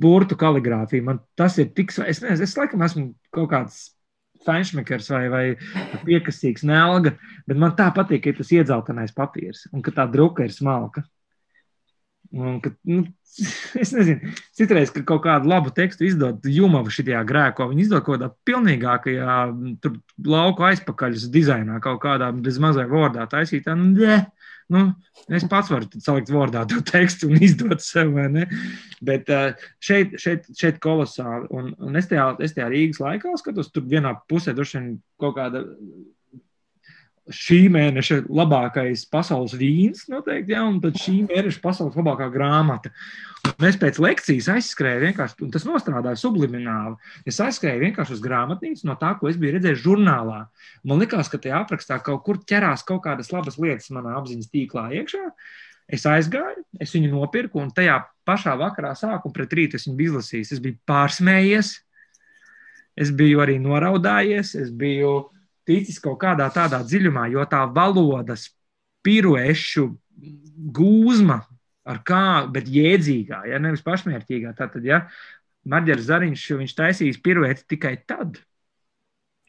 [0.00, 3.82] burtu kaligrāfija, man tas ir tik, es nezinu, es laikam esmu kaut kāds
[4.44, 5.44] feinšmekers vai, vai
[6.04, 7.14] piekasīgs nelga,
[7.48, 11.04] bet man tā patīk, ka tas iedzeltenais papīrs un ka tā druka ir smalka.
[12.32, 13.04] Un, ka, nu,
[13.82, 18.18] es nezinu, citreiz, kad kaut kādu labu tekstu izdod Jumavu šajā grēko, viņi izdod kaut
[18.18, 19.38] kādā pilnīgākajā
[19.84, 23.76] tur, lauku aizpakaļas dizainā, kaut kādā bez mazai vārdā taisītā.
[23.78, 24.18] Nu, ne,
[24.72, 24.84] nu,
[25.34, 28.14] es pats varu salikt vārdā to tekstu un izdot sev?
[29.04, 29.30] Bet
[29.82, 31.50] šeit, šeit, šeit kolosāli.
[31.54, 35.38] Un, un es, tajā, es tajā Rīgas laikā skatos, tur vienā pusē droši vien kaut
[35.38, 35.66] kāda
[37.32, 42.92] šī mēneša labākais pasaules vīns, noteikti, ja, un tad šī mēneša pasaules labākā grāmata.
[43.44, 46.96] Un es pēc lekcijas aizskrēju un tas nostrādāja sublimināli.
[47.28, 50.40] Es aizskrēju vienkārši uz grāmatnīcu no tā, ko es biju redzējis žurnālā.
[50.84, 54.88] Man liekas, ka tajā aprakstā kaut kur ķerās kaut kādas labas lietas manā apziņas tīklā
[55.00, 55.28] iekšā.
[55.92, 60.14] Es aizgāju, es viņu nopirku, un tajā pašā vakarā sāku, pret rītu es viņu biju
[60.14, 60.54] izlasījis.
[60.56, 61.74] Es biju pārsmējies,
[63.04, 65.18] es biju arī noraudājies, es biju
[65.68, 68.48] ticis kaut kādā tādā dziļumā, jo tā valodas
[69.04, 69.88] piruešu
[70.74, 71.42] gūzma,
[71.84, 74.54] ar kā, bet jēdzīgā, ja nevis pašmērķīgā.
[74.56, 75.02] Tātad, ja
[75.68, 78.38] Marģers Zariņš, viņš taisīs pirueti tikai tad,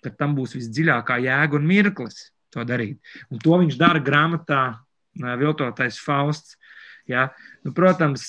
[0.04, 3.00] tad tam būs visdziļākā jēga un mirklis to darīt.
[3.32, 4.64] Un to viņš dara grāmatā
[5.40, 6.58] Viltotais Fausts.
[7.08, 7.30] Ja?
[7.64, 8.28] Nu, protams,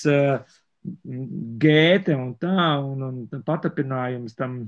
[1.63, 4.59] gēte un tā, un, un patapinājums tam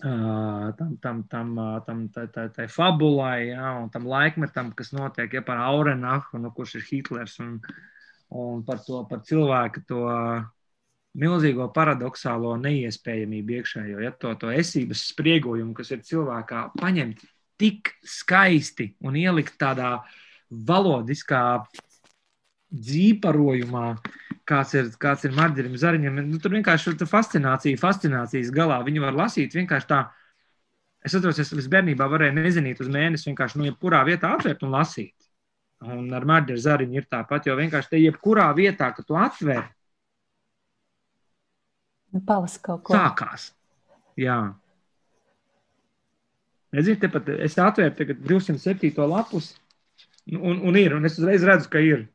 [0.00, 1.54] tam, tam, tam,
[1.86, 6.52] tam tai, tai, tai fabulai, ja, un tam laikmetam, kas notiek ja, par Aurenahu, nu,
[6.54, 7.58] kurš ir Hitlers, un,
[8.30, 10.04] un par to par cilvēku to
[11.18, 17.24] milzīgo paradoxālo neiespējamību iekšējo, ja, to, to esības spriegojumu, kas ir cilvēkā, paņemt
[17.58, 19.96] tik skaisti un ielikt tādā
[20.48, 21.64] valodiskā
[22.68, 23.86] dzīparojumā,
[24.48, 26.22] kāds ir, kāds ir Marģerim Zariņam.
[26.26, 28.80] Nu, tur vienkārši ir fascinācija, fascinācijas galā.
[28.86, 30.02] Viņu var lasīt vienkārši tā.
[31.04, 35.14] Es atceros, es bērnībā varēju nezinīt uz mēnesi vienkārši no jebkurā vietā atvērt un lasīt.
[35.86, 39.68] Un ar Marģeru Zariņu ir tāpat, jo vienkārši te jebkurā vietā, kad tu atver,
[42.14, 42.96] nu, palasi kaut ko.
[42.96, 43.52] Sākās.
[44.18, 44.38] Jā.
[46.74, 48.90] Nezinu, tepat es atvēru tagad 207.
[49.08, 49.52] lapus,
[50.34, 52.08] un, un ir, un es uzreiz redzu, ka ir.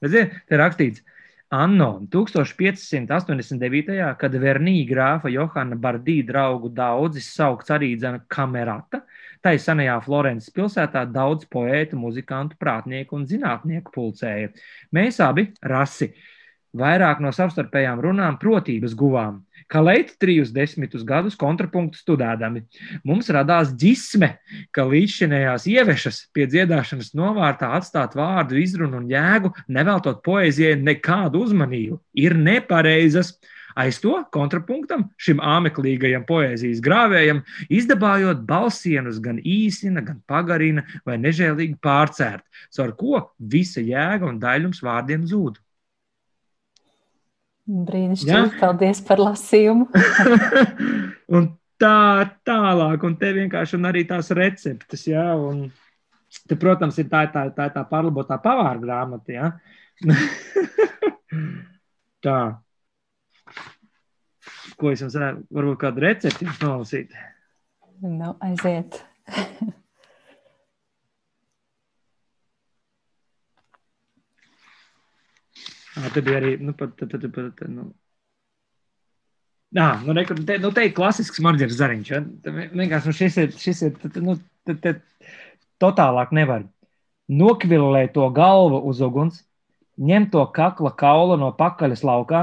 [0.00, 1.02] Redziet, te rakstīts,
[1.50, 4.16] Anno 1589.
[4.18, 9.00] kad Vernī grāfa Johana Bardī draugu daudzis saukts arī dzena kamerata,
[9.42, 14.52] tai senajā Florences pilsētā daudz poētu, muzikantu, prātnieku un zinātnieku pulcēja.
[14.94, 16.12] Mēs abi rasi
[16.70, 22.64] vairāk no savstarpējām runām protības guvām kā leita trijus desmitus gadus kontrapunktu studēdami.
[23.06, 24.32] Mums radās ģisme,
[24.74, 32.00] ka līdzšinējās ievešas pie dziedāšanas novārtā atstāt vārdu izrunu un jēgu, neveltot poēzijai nekādu uzmanību,
[32.18, 33.36] ir nepareizas.
[33.78, 41.78] Aiz to kontrapunktam, šim āmeklīgajam poēzijas grāvējam, izdabājot balsienus gan īsina, gan pagarina vai nežēlīgi
[41.78, 42.42] pārcērt,
[42.74, 45.62] caur ko visa jēga un daļums vārdiem zūd.
[47.70, 48.46] Brīnišķīgi, ja?
[48.58, 49.86] paldies par lasījumu.
[51.36, 51.46] un
[51.80, 55.68] tā tālāk, un te vienkārši un arī tās receptes, ja, un
[56.48, 59.52] te, protams, ir tā, tā, tā, tā pārlabotā pavāra grāmata, ja.
[62.26, 62.38] tā.
[64.80, 67.14] Ko es jums varētu, varbūt kādu recepti nolasīt?
[68.00, 69.02] Nu, aiziet.
[75.94, 77.90] Tad bija arī, nu, pat, tad, tad, pat, nu,
[79.70, 82.08] Nā, nu, ne, te, nu, te ir klasisks marģeris zariņš.
[82.10, 82.18] Ja?
[82.50, 84.34] Vienkārši nu, šis ir, šis ir nu,
[84.66, 84.96] te, te,
[85.82, 86.64] totālāk nevar.
[87.30, 89.44] Nokvilē to galvu uz uguns,
[89.94, 92.42] ņem to kakla kaula no pakaļas laukā,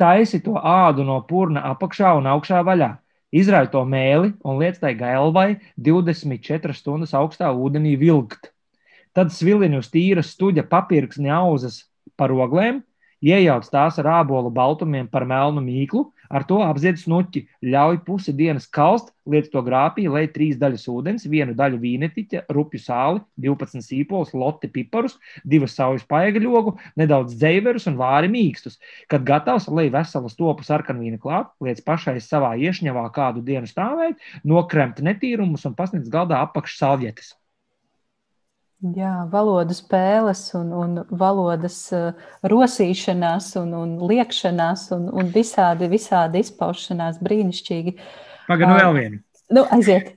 [0.00, 2.96] taisi to ādu no purna apakšā un augšā vaļā.
[3.36, 8.50] Izrauj to mēli un liec tai galvai 24 stundas augstā ūdenī vilkt.
[9.14, 11.84] Tad svilini uz tīras stuģa papirksni auzas
[12.16, 12.82] par oglēm,
[13.24, 18.66] iejauc tās ar ābolu baltumiem par melnu mīklu, ar to apzied snuķi, ļauj pusi dienas
[18.66, 24.34] kalst, liec to grāpī, lai trīs daļas ūdens, vienu daļu vīnetiķa, rupju sāli, 12 sīpols,
[24.34, 28.78] loti piparus, divas saujas paegaļogu, nedaudz dzeiverus un vāri mīkstus.
[29.10, 35.02] Kad gatavs, lai veselu stopu sarkanvīnu klāt, liec pašai savā iešņavā kādu dienu stāvēt, nokremt
[35.02, 37.34] netīrumus un pasniedz galdā apakš salvietes.
[38.84, 42.10] Jā, valodu spēles un, un valodas uh,
[42.44, 47.96] rosīšanās un, un liekšanās un, un visādi, visādi izpaušanās brīnišķīgi.
[48.50, 49.20] Pagaidām, nu vēl vienu.
[49.56, 50.12] Nu, aiziet.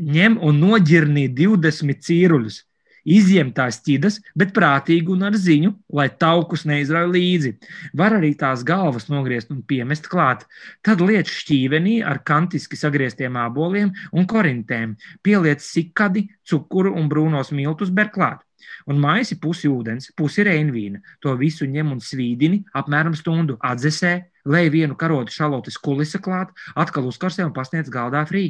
[0.00, 2.62] Ņem un noģirnī 20 cīruļus
[3.02, 7.52] Izjem tās ķidas, bet prātīgi un ar ziņu, lai taukus neizrauj līdzi.
[7.98, 10.46] Var arī tās galvas nogriezt un piemest klāt.
[10.86, 14.94] Tad liec šķīvenī ar kantiski sagrieztiem āboliem un korintēm.
[15.22, 18.40] Pieliec sikadi, cukuru un brūnos miltus berklāt.
[18.86, 21.02] Un maisi pusi ūdens, pusi reinvīna.
[21.22, 24.14] To visu ņem un svīdini apmēram stundu atzesē,
[24.46, 28.46] lai vienu karotu šalotes kulisa klāt, atkal uzkarsē un pasniedz galdā frī.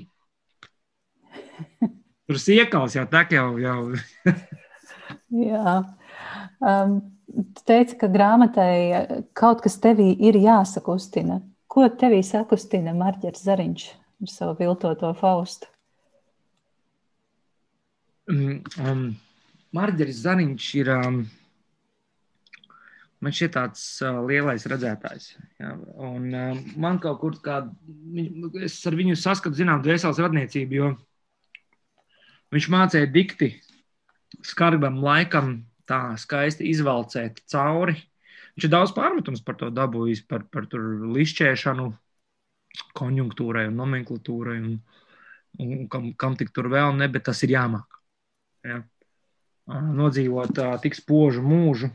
[2.32, 3.58] Tur siekals jau tā jau.
[3.60, 3.80] jau.
[5.52, 5.72] Jā.
[6.64, 6.94] Um,
[7.28, 11.42] tu teici, ka grāmatai kaut kas tevī ir jāsakustina.
[11.68, 13.84] Ko tevī sakustina Marģers Zariņš
[14.24, 15.68] ar savu viltoto Faustu?
[18.32, 19.04] Um, um,
[19.76, 21.22] Marģeris Zariņš ir um,
[23.20, 25.34] man šķiet tāds uh, lielais redzētājs.
[25.60, 25.76] Ja?
[26.00, 27.66] Un, uh, man kaut kur kā,
[28.64, 30.94] es ar viņu saskatu, zinām, dvēseles radniecību, jo
[32.52, 33.54] Viņš mācīja dikti
[34.44, 37.96] skarbam laikam, tā skaisti izvalcēt cauri.
[38.54, 41.88] Viņš ir daudz pārmetums par to dabūjis, par, par lišķēšanu,
[42.96, 44.76] konjunktūrai un nomenklatūrai, un,
[45.60, 47.98] un kam, kam tik tur vēl ne, bet tas ir jāmāk.
[48.68, 48.82] Ja?
[49.72, 51.88] Nodzīvot tik spožu mūžu,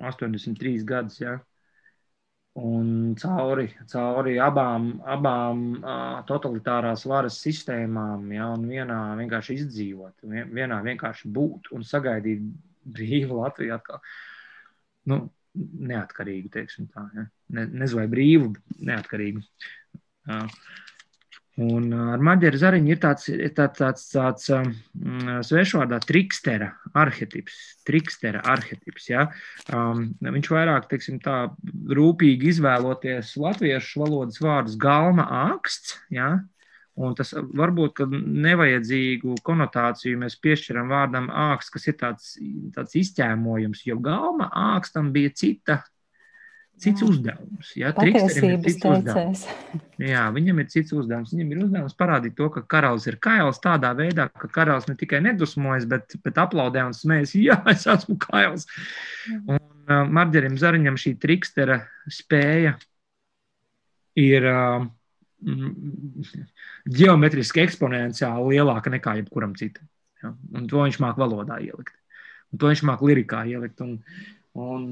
[0.00, 1.20] 83 gadus.
[1.20, 1.38] Ja?
[2.58, 5.60] Un cauri, cauri abām, abām
[6.26, 12.42] totalitārās varas sistēmām, ja, un vienā vienkārši izdzīvot, vienā vienkārši būt un sagaidīt
[12.90, 14.02] brīvu Latviju atkal.
[15.06, 15.20] Nu,
[15.92, 17.06] neatkarīgu, teiksim tā.
[17.14, 17.26] Ja.
[17.54, 18.50] Ne, nezinu, vai brīvu,
[18.90, 19.44] neatkarīgu.
[20.30, 20.50] Uh,
[21.60, 24.70] Un ar maģeri zariņu ir tāds, tāds, tāds, tāds um,
[25.44, 27.58] svešvārdā trikstera arhetips.
[27.84, 29.26] Trikstera arhetips ja?
[29.74, 31.50] um, viņš vairāk, teiksim tā,
[31.98, 36.38] rūpīgi izvēloties latviešu valodas vārdus galma āksts, ja?
[37.00, 38.02] Un tas varbūt,
[38.44, 42.34] nevajadzīgu konotāciju mēs piešķiram vārdam āksts, kas ir tāds,
[42.74, 45.78] tāds izķēmojums, jo galma ākstam bija cita
[46.80, 47.70] cits uzdevums.
[47.78, 49.42] Jā, Patiesības teicējs.
[50.00, 51.34] Jā, viņam ir cits uzdevums.
[51.34, 55.20] Viņam ir uzdevums parādīt to, ka karalis ir kails tādā veidā, ka karalis ne tikai
[55.24, 58.68] nedusmojas, bet, bet aplaudē un smējas, jā, es esmu kails.
[59.40, 62.76] Un uh, Marģerim Zariņam šī trikstera spēja
[64.20, 64.88] ir uh,
[67.00, 69.88] ģeometriski eksponenciāli lielāka nekā jebkuram citam.
[70.22, 70.34] Ja?
[70.56, 71.96] Un to viņš māk valodā ielikt.
[72.50, 73.80] Un to viņš māk lirikā ielikt.
[73.84, 73.98] Un,
[74.58, 74.86] un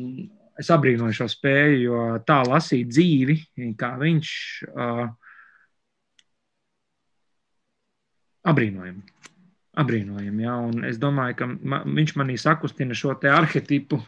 [0.59, 3.39] es abrīnoju šo spēju, jo tā lasīt dzīvi,
[3.79, 4.33] kā viņš
[4.73, 5.07] uh,
[8.49, 9.03] abrīnojami.
[9.79, 10.57] Abrīnojami, ja?
[10.67, 14.01] Un es domāju, ka ma, viņš manī sakustina šo te arhetipu,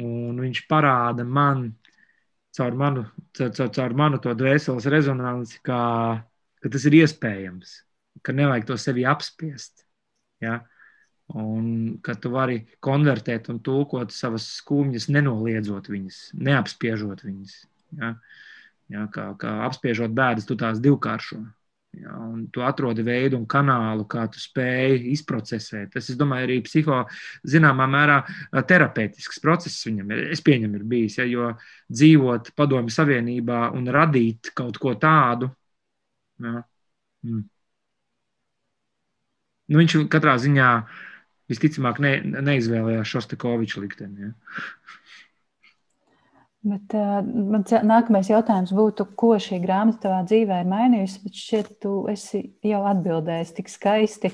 [0.00, 1.68] un viņš parāda man
[2.54, 3.04] caur manu,
[3.36, 5.80] caur, caur, caur manu to dvēseles rezonanci, ka,
[6.62, 7.74] ka tas ir iespējams,
[8.24, 9.84] ka nevajag to sevi apspiest.
[10.42, 10.62] Ja?
[11.32, 17.54] Un ka tu vari konvertēt un tulkot savas skumjas, nenoliedzot viņas, neapspiežot viņas.
[17.96, 18.10] Ja?
[18.92, 21.40] Ja, kā, kā apspiežot bēdas, tu tās divkāršo.
[21.94, 25.92] Ja, un tu atrodi veidu un kanālu, kā tu spēj izprocesēt.
[25.94, 26.98] Tas, es domāju, arī psiho,
[27.48, 28.18] zināmā mērā,
[28.68, 30.24] terapeitisks process viņam ir.
[30.34, 31.16] Es pieņemu, ir bijis.
[31.22, 31.52] Ja, jo
[31.88, 35.48] dzīvot padomju savienībā un radīt kaut ko tādu,
[36.42, 36.60] ja,
[37.24, 37.42] mm.
[39.70, 41.02] nu, viņš katrā ziņā uh,
[41.50, 44.28] visticamāk ne, neizvēlējās Šostakoviča likteni.
[44.28, 44.32] Ja?
[46.64, 47.18] Bet, uh,
[47.52, 51.20] mans nākamais jautājums būtu, ko šī grāmata tavā dzīvē ir mainījusi.
[51.26, 54.32] Bet šķiet, tu esi jau atbildējis tik skaisti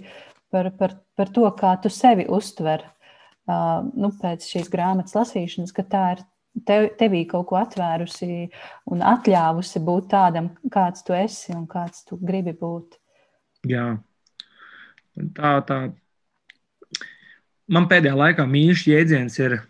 [0.52, 5.86] par, par, par to, kā tu sevi uztver uh, nu, pēc šīs grāmatas lasīšanas, ka
[5.90, 6.22] tā ir
[6.66, 8.30] tev, tevī kaut ko atvērusi
[8.94, 12.94] un atļāvusi būt tādam, kāds tu esi un kāds tu gribi būt.
[13.68, 13.88] Jā,
[15.34, 15.80] tā, tā
[17.70, 19.60] man pēdējā laikā mīļš jēdziens ir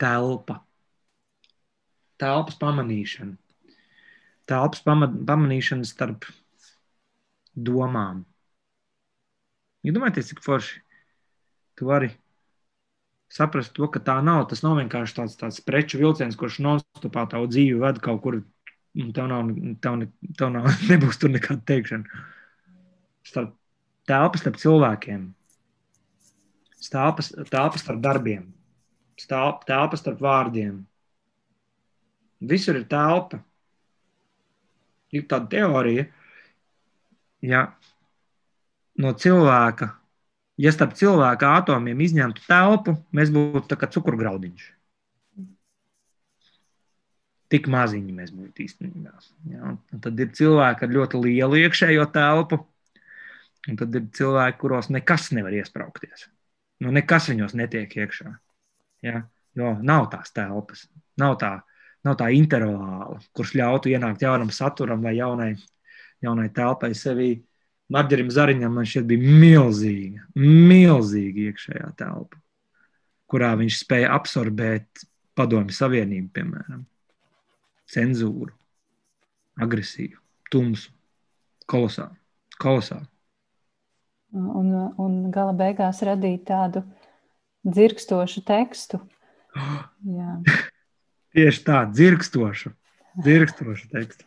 [0.00, 0.60] telpa.
[2.20, 3.34] Telpas pamanīšana.
[4.48, 6.28] Telpas pamanīšana starp
[7.56, 8.22] domām.
[9.86, 10.80] Iedomājieties, cik forši
[11.76, 12.10] tu vari
[13.32, 14.46] saprast to, ka tā nav.
[14.50, 18.40] Tas nav vienkārši tāds, tāds preču vilciens, kurš nonstopā tavu dzīvi ved kaut kur.
[18.96, 19.50] Tev, nav,
[19.84, 20.06] tev, ne,
[20.38, 22.22] tev nav, nebūs tur nekāda teikšana.
[23.26, 23.52] Starp
[24.08, 25.26] telpas starp cilvēkiem
[26.92, 28.44] telpas, telpas starp darbiem,
[29.24, 30.84] telpas starp vārdiem.
[32.40, 33.40] Visur ir telpa.
[35.14, 36.04] Ir tāda teorija,
[37.40, 37.60] ja
[39.00, 39.88] no cilvēka,
[40.60, 44.66] ja starp cilvēka atomiem izņemtu telpu, mēs būtu tā kā cukurgraudiņš.
[47.54, 49.14] Tik maziņi mēs būtu īstenībā.
[49.54, 49.76] Ja?
[49.78, 52.58] Un tad ir cilvēki ar ļoti lielu iekšējo telpu,
[53.70, 56.26] un tad ir cilvēki, kuros nekas nevar iesprāgties
[56.82, 58.30] nu, nekas viņos netiek iekšā.
[59.06, 59.22] Ja?
[59.56, 60.84] Jo nav tās telpas,
[61.20, 61.52] nav tā,
[62.04, 65.54] nav tā intervāla, kurš ļautu ienākt jaunam saturam vai jaunai,
[66.24, 67.30] jaunai telpai sevī.
[67.92, 72.40] Marģerim Zariņam man šķiet bija milzīga, milzīga iekšējā telpa,
[73.30, 75.06] kurā viņš spēja absorbēt
[75.38, 76.82] padomju savienību, piemēram,
[77.94, 78.50] cenzūru,
[79.62, 80.18] agresīvu,
[80.50, 80.90] tumsu,
[81.70, 82.18] kolosālu.
[82.58, 83.06] kolosālu
[84.36, 84.70] un,
[85.02, 86.84] un gala beigās radīt tādu
[87.66, 89.00] dzirkstošu tekstu.
[90.06, 90.38] Jā.
[91.36, 92.72] Tieši tā, dzirkstošu,
[93.24, 94.24] dzirkstošu tekstu.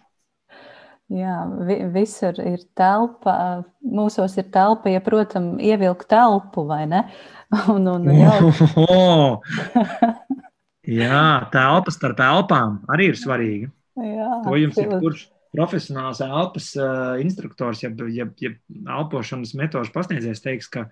[1.09, 3.63] Jā, vi, visur ir telpa.
[3.81, 7.07] Mūsos ir telpa, ja, protams, ievilkt telpu, vai ne?
[7.73, 8.51] Un, un, jau...
[8.77, 10.19] oh, oh.
[10.99, 13.71] Jā, telpa starp elpām arī ir svarīga.
[13.97, 15.23] Jā, to jums ir kurš
[15.55, 18.51] profesionāls elpas uh, instruktors, ja, ja, ja
[18.99, 20.85] elpošanas metožu pasniedzējs teiks, ka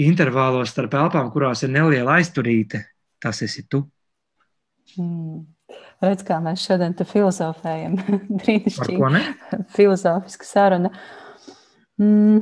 [0.00, 2.84] intervālos starp elpām, kurās ir neliela aizturīte,
[3.22, 3.84] tas esi tu.
[4.98, 5.46] Mm.
[6.00, 7.98] Redz, kā mēs šodien te filozofējam.
[8.40, 9.22] Brīnišķīgi.
[9.76, 10.90] Filozofiska saruna.
[12.00, 12.40] Mm.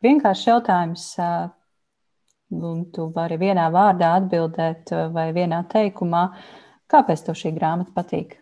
[0.00, 1.06] Vienkārši jautājums.
[2.50, 6.24] un tu vari vienā vārdā atbildēt vai vienā teikumā,
[6.90, 8.39] kāpēc tev šī grāmata patīk?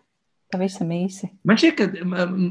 [0.53, 1.29] Pavisam īsi.
[1.49, 1.85] Man šķiet, ka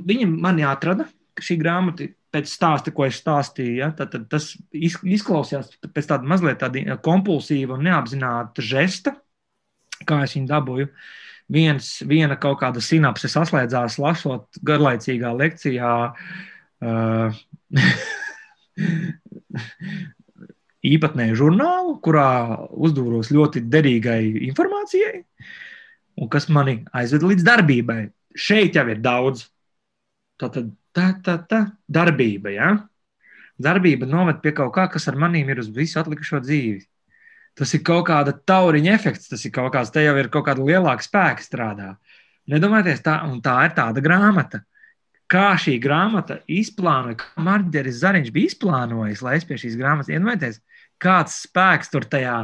[0.08, 1.04] viņa mani atrada,
[1.42, 6.58] šī grāmata pēc stāsta, ko es stāstīju, ja, tad, tad tas izklausījās pēc tāda mazliet
[6.62, 9.10] tāda kompulsīva un neapzināta žesta,
[10.06, 10.88] kā es viņu dabūju.
[11.54, 15.94] Viens, viena kaut kāda sinapse saslēdzās, lasot garlaicīgā lekcijā.
[16.84, 17.30] Uh,
[20.88, 22.28] īpatnēju žurnālu, kurā
[22.72, 25.24] uzdūros ļoti derīgai informācijai,
[26.18, 28.02] un kas mani aizveda līdz darbībai.
[28.38, 29.48] Šeit jau ir daudz.
[30.42, 32.70] Tātad tā, tā, tā darbība, ja?
[33.58, 36.84] Darbība noved pie kaut kā, kas ar manīm ir uz visu atlikušo dzīvi.
[37.58, 40.66] Tas ir kaut kāda tauriņa efekts, tas ir kaut kāds, te jau ir kaut kāda
[40.66, 41.96] lielāka spēka strādā.
[42.48, 44.62] Nedomājieties, tā, tā ir tāda grāmata.
[45.28, 50.62] Kā šī grāmata izplānoja, kā Marģeris Zariņš bija izplānojis, lai es pie šīs grāmatas iedomājieties,
[51.04, 52.38] kāds spēks tur tajā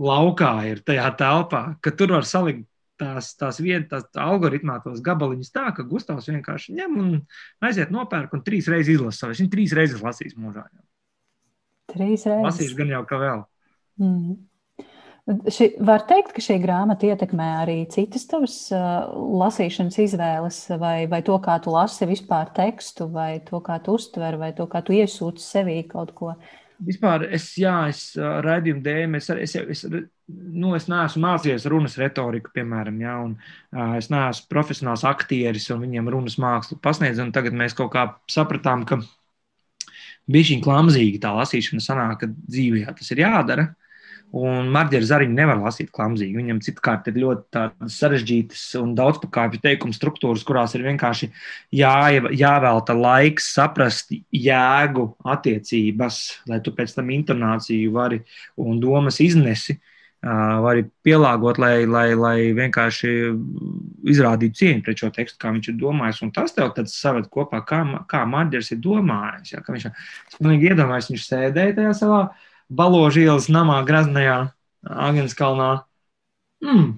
[0.00, 2.66] laukā ir, tajā telpā, ka tur var salikt
[3.00, 7.14] tās, tās vietas, tā algoritmā tos gabaliņus tā, ka Gustavs vienkārši ņem un
[7.64, 9.32] aiziet nopērk un trīs reizes izlasa.
[9.32, 10.66] Viņš trīs reizes lasīs mūžā.
[11.92, 12.44] Trīs reizes.
[12.48, 13.42] Lasīšu gan jau kā vēl.
[14.02, 14.36] Mm.
[15.26, 19.08] Ši, var teikt, ka šī grāmata ietekmē arī citas tavas uh,
[19.40, 24.38] lasīšanas izvēles, vai, vai to, kā tu lasi vispār tekstu, vai to, kā tu uztver,
[24.38, 26.36] vai to, kā tu iesūti sevī kaut ko.
[26.84, 29.84] Vispār es, jā, es raidījumu dēļ, es, es, es,
[30.28, 35.80] nu, es neesmu mācījies runas retoriku, piemēram, ja, un uh, es neesmu profesionāls aktieris un
[35.86, 39.00] viņiem runas mākslu pasniedz, un tagad mēs kaut kā sapratām, ka
[40.28, 43.70] bija šī klamzīga tā lasīšana sanāk, ka dzīvē tas ir jādara.
[44.34, 46.34] Un Marģera Zariņa nevar lasīt klamzīgi.
[46.36, 47.62] Viņam citkārt ir ļoti
[47.94, 51.28] sarežģītas un daudzpakāpju teikumu struktūras, kurās ir vienkārši
[51.78, 51.94] jā,
[52.34, 58.24] jāvelta laiks saprast jēgu attiecības, lai tu pēc tam intonāciju vari
[58.58, 59.78] un domas iznesi.
[60.26, 63.10] Vari pielāgot, lai, lai, lai vienkārši
[64.10, 66.22] izrādītu cieņu pret šo tekstu, kā viņš ir domājis.
[66.26, 69.54] Un tas tev tad saved kopā, kā, kā Marģers ir domājis.
[69.54, 74.38] Ja, viņš, es pilnīgi iedomājos, viņš sēdēja tajā savā uh, Baložu ielas namā, Graznajā,
[74.86, 75.70] Agenskalnā.
[76.64, 76.96] Mm.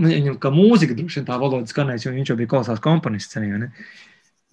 [0.00, 3.36] Viņam kā mūzika droši vien tā valoda skanēs, jo viņš jau bija kolosāls komponists.
[3.38, 3.70] Arī,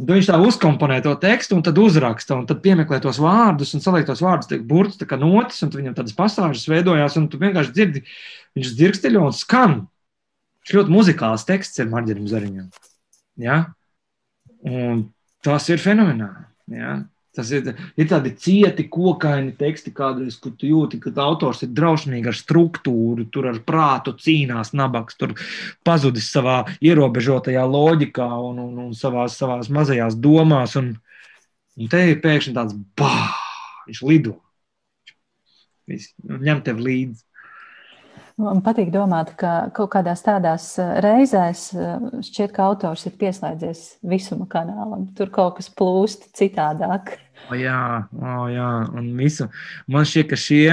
[0.02, 3.84] Tad viņš tā uzkomponē to tekstu, un tad uzraksta, un tad piemeklē tos vārdus, un
[3.84, 7.38] saliek tos vārdus, tiek burts, tā kā notis, un viņam tādas pasāžas veidojās, un tu
[7.42, 8.02] vienkārši dzirdi,
[8.58, 9.76] viņš dzirksteļo un skan.
[10.64, 12.72] Viņš ļoti muzikāls teksts ir Marģerim Zariņam.
[13.46, 13.60] Ja?
[14.66, 15.06] Un
[15.46, 16.48] tas ir fenomenāli.
[16.74, 16.98] Ja?
[17.32, 22.28] Tas ir, ir tādi cieti, kokaini teksti, kādreiz, kur tu jūti, ka autors ir drausmīgi
[22.28, 25.38] ar struktūru, tur ar prātu cīnās nabaks, tur
[25.88, 29.40] pazudis savā ierobežotajā loģikā un, un, un savās
[29.72, 30.76] mazajās domās.
[30.82, 30.92] Un,
[31.80, 33.32] un te ir pēkšņi tāds bāh,
[33.88, 34.36] viņš lido.
[35.88, 36.12] Viņš
[36.50, 37.24] ņem tev līdzi.
[38.42, 43.84] Man patīk domāt, ka kaut kādās tādās eh, reizēs eh, šķiet, ka autors ir pieslēdzies
[44.08, 45.06] visuma kanālam.
[45.18, 47.14] Tur kaut kas plūst citādāk.
[47.52, 47.78] O jā,
[48.18, 49.48] o jā, un visu.
[49.92, 50.66] Man šķiet, ka šie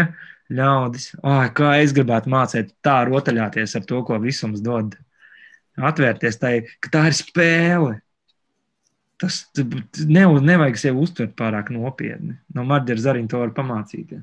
[0.54, 4.96] ļaudis, oh, kā es gribētu mācīt tā rotaļāties ar to, ko visums dod.
[5.78, 7.96] Atvērties tai, ka tā ir spēle.
[9.18, 9.42] Tas
[10.06, 12.38] ne, nevajag sevi uztvert pārāk nopietni.
[12.54, 14.22] No Marģera Zariņa to var pamācīties.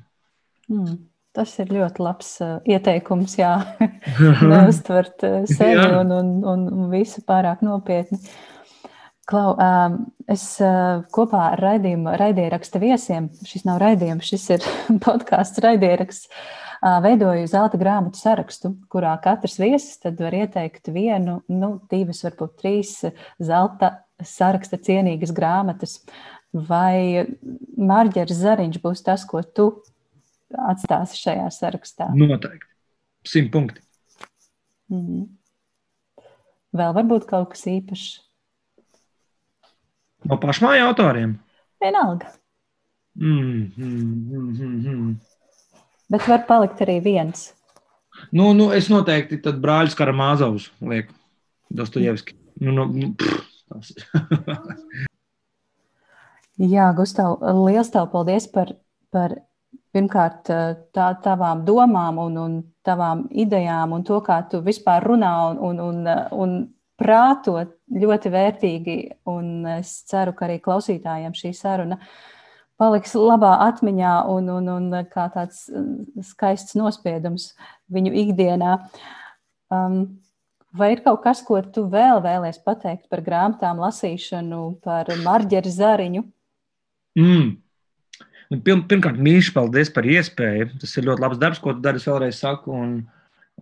[0.72, 0.96] Mm.
[1.36, 3.54] Tas ir ļoti labs uh, ieteikums, jā,
[4.52, 8.22] neuztvert uh, sevi un, un, un visu pārāk nopietni.
[9.26, 9.98] Klau, um,
[10.30, 14.68] es uh, kopā ar raidījumu, raidieraksta viesiem, šis nav raidījums, šis ir
[15.06, 21.72] podkāsts raidieraksts, uh, veidoju zelta grāmatu sarakstu, kurā katrs viesis tad var ieteikt vienu, nu,
[21.92, 23.00] divas, varbūt trīs
[23.42, 26.00] zelta saraksta cienīgas grāmatas.
[26.56, 27.26] Vai
[27.76, 29.66] Marģers Zariņš būs tas, ko tu
[30.54, 32.10] atstāsi šajā sarakstā?
[32.16, 32.70] Noteikti.
[33.26, 33.82] Simt punkti.
[34.90, 35.28] Mm -hmm.
[36.76, 38.22] Vēl varbūt kaut kas īpašs.
[40.26, 41.40] No pašmāju autoriem?
[41.82, 42.32] Vienalga.
[43.16, 45.20] Mm, mm, mm, mm.
[46.10, 47.54] Bet var palikt arī viens.
[48.32, 51.14] Nu, nu, es noteikti tad brāļus Karamāzovs lieku
[51.70, 52.36] Dostojevski.
[52.60, 53.56] Nu, nu, pff,
[56.74, 58.72] Jā, Gustav, liels tev paldies par,
[59.12, 59.34] par
[59.96, 60.52] pirmkārt
[60.96, 65.82] tā, tavām domām un, un tavām idejām un to, kā tu vispār runā un, un,
[65.88, 66.56] un, un
[67.00, 68.98] prātot ļoti vērtīgi.
[69.32, 72.00] Un es ceru, ka arī klausītājiem šī saruna
[72.80, 75.66] paliks labā atmiņā un, un, un kā tāds
[76.28, 77.54] skaists nospiedums
[77.92, 78.78] viņu ikdienā.
[79.72, 80.02] Um,
[80.76, 86.26] vai ir kaut kas, ko tu vēl vēlēsies pateikt par grāmatām, lasīšanu, par marģeru zariņu?
[87.16, 87.54] Mm.
[88.54, 90.70] Pirmkārt, mīļš, paldies par iespēju.
[90.82, 92.02] Tas ir ļoti labs darbs, ko tu dari.
[92.02, 92.76] Es vēlreiz saku.
[92.76, 92.92] Un,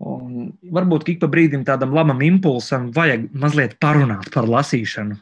[0.04, 5.20] un varbūt ik pa brīdim tādam labam impulsam vajag mazliet parunāt par lasīšanu.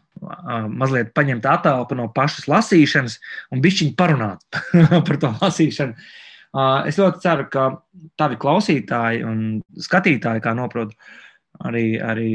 [0.71, 3.19] Mazliet paņemt attēlu no pašas lasīšanas
[3.53, 4.61] un bišķiņu parunāt
[5.07, 6.09] par to lasīšanu.
[6.89, 7.67] Es ļoti ceru, ka
[8.19, 9.43] tavi klausītāji un
[9.79, 10.97] skatītāji, kā noprotu,
[11.63, 12.31] arī, arī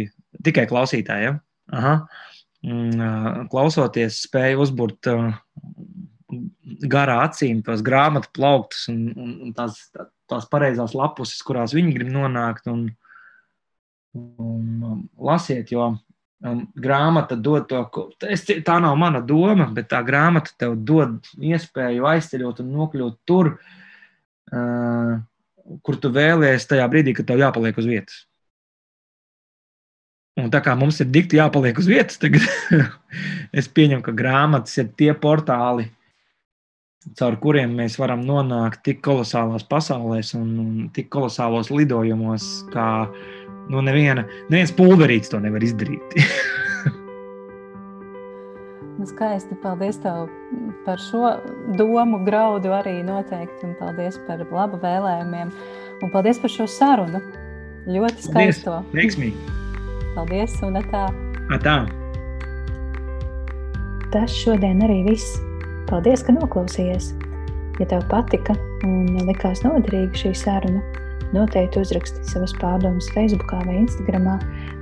[0.46, 1.34] tikai klausītāji, ja?
[1.76, 1.98] Aha.
[2.66, 5.10] Mm, klausoties, spēju uzbūrt
[6.90, 9.78] garā acīm tos grāmatu plauktus un, un, un tās,
[10.30, 12.66] tās pareizās lapuses, kurās viņi grib nonākt.
[12.72, 12.88] Un,
[14.16, 20.54] un lasiet, jo um, grāmata dod to, es, tā nav mana doma, bet tā grāmata
[20.58, 23.56] tev dod iespēju aizceļot un nokļūt tur,
[24.52, 25.18] uh,
[25.86, 28.24] kur tu vēlējies tajā brīdī, kad tev jāpaliek uz vietas.
[30.36, 32.44] Un tā kā mums ir dikti jāpaliek uz vietas, tagad
[33.58, 35.88] es pieņemu, ka grāmatas ir tie portāli,
[37.18, 43.06] caur kuriem mēs varam nonākt tik kolosālās pasaulēs un, un tik kolosālos lidojumos, kā
[43.70, 46.16] nu, neviena, neviens pulverīts to nevar izdarīt.
[48.96, 49.54] Nu, skaisti.
[49.62, 50.28] Paldies tev
[50.86, 51.34] par šo
[51.76, 53.68] domu graudu arī noteikti.
[53.68, 55.52] Un paldies par labu vēlējumiem.
[56.00, 57.20] Un paldies par šo sarunu.
[57.86, 58.78] Ļoti skaisto.
[58.96, 59.36] Veiksmīgi.
[60.16, 61.04] Paldies un tā.
[61.52, 61.76] Atā.
[64.14, 65.36] Tas šodien arī viss.
[65.86, 67.12] Paldies, ka noklausījies!
[67.78, 68.56] Ja tev patika
[68.88, 70.80] un likās noderīga šī saruna,
[71.36, 74.26] noteikti uzraksti savas pārdomas Facebook vai Instagram,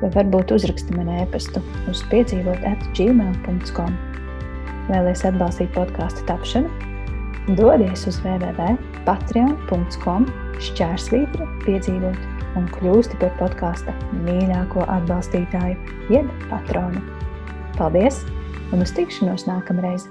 [0.01, 1.61] vai varbūt uzraksti man e-pastu
[1.93, 3.93] uz piedzīvot atgmail.com.
[4.89, 6.69] Vēlēs atbalstīt podkāstu tapšanu?
[7.53, 10.23] Dodies uz www.patreon.com
[10.65, 12.21] šķērsvītri piedzīvot
[12.57, 13.93] un kļūsti par podkāsta
[14.25, 15.77] mīļāko atbalstītāju,
[16.17, 17.01] jeb patronu.
[17.77, 18.17] Paldies
[18.73, 20.09] un uz tikšanos nākamreiz!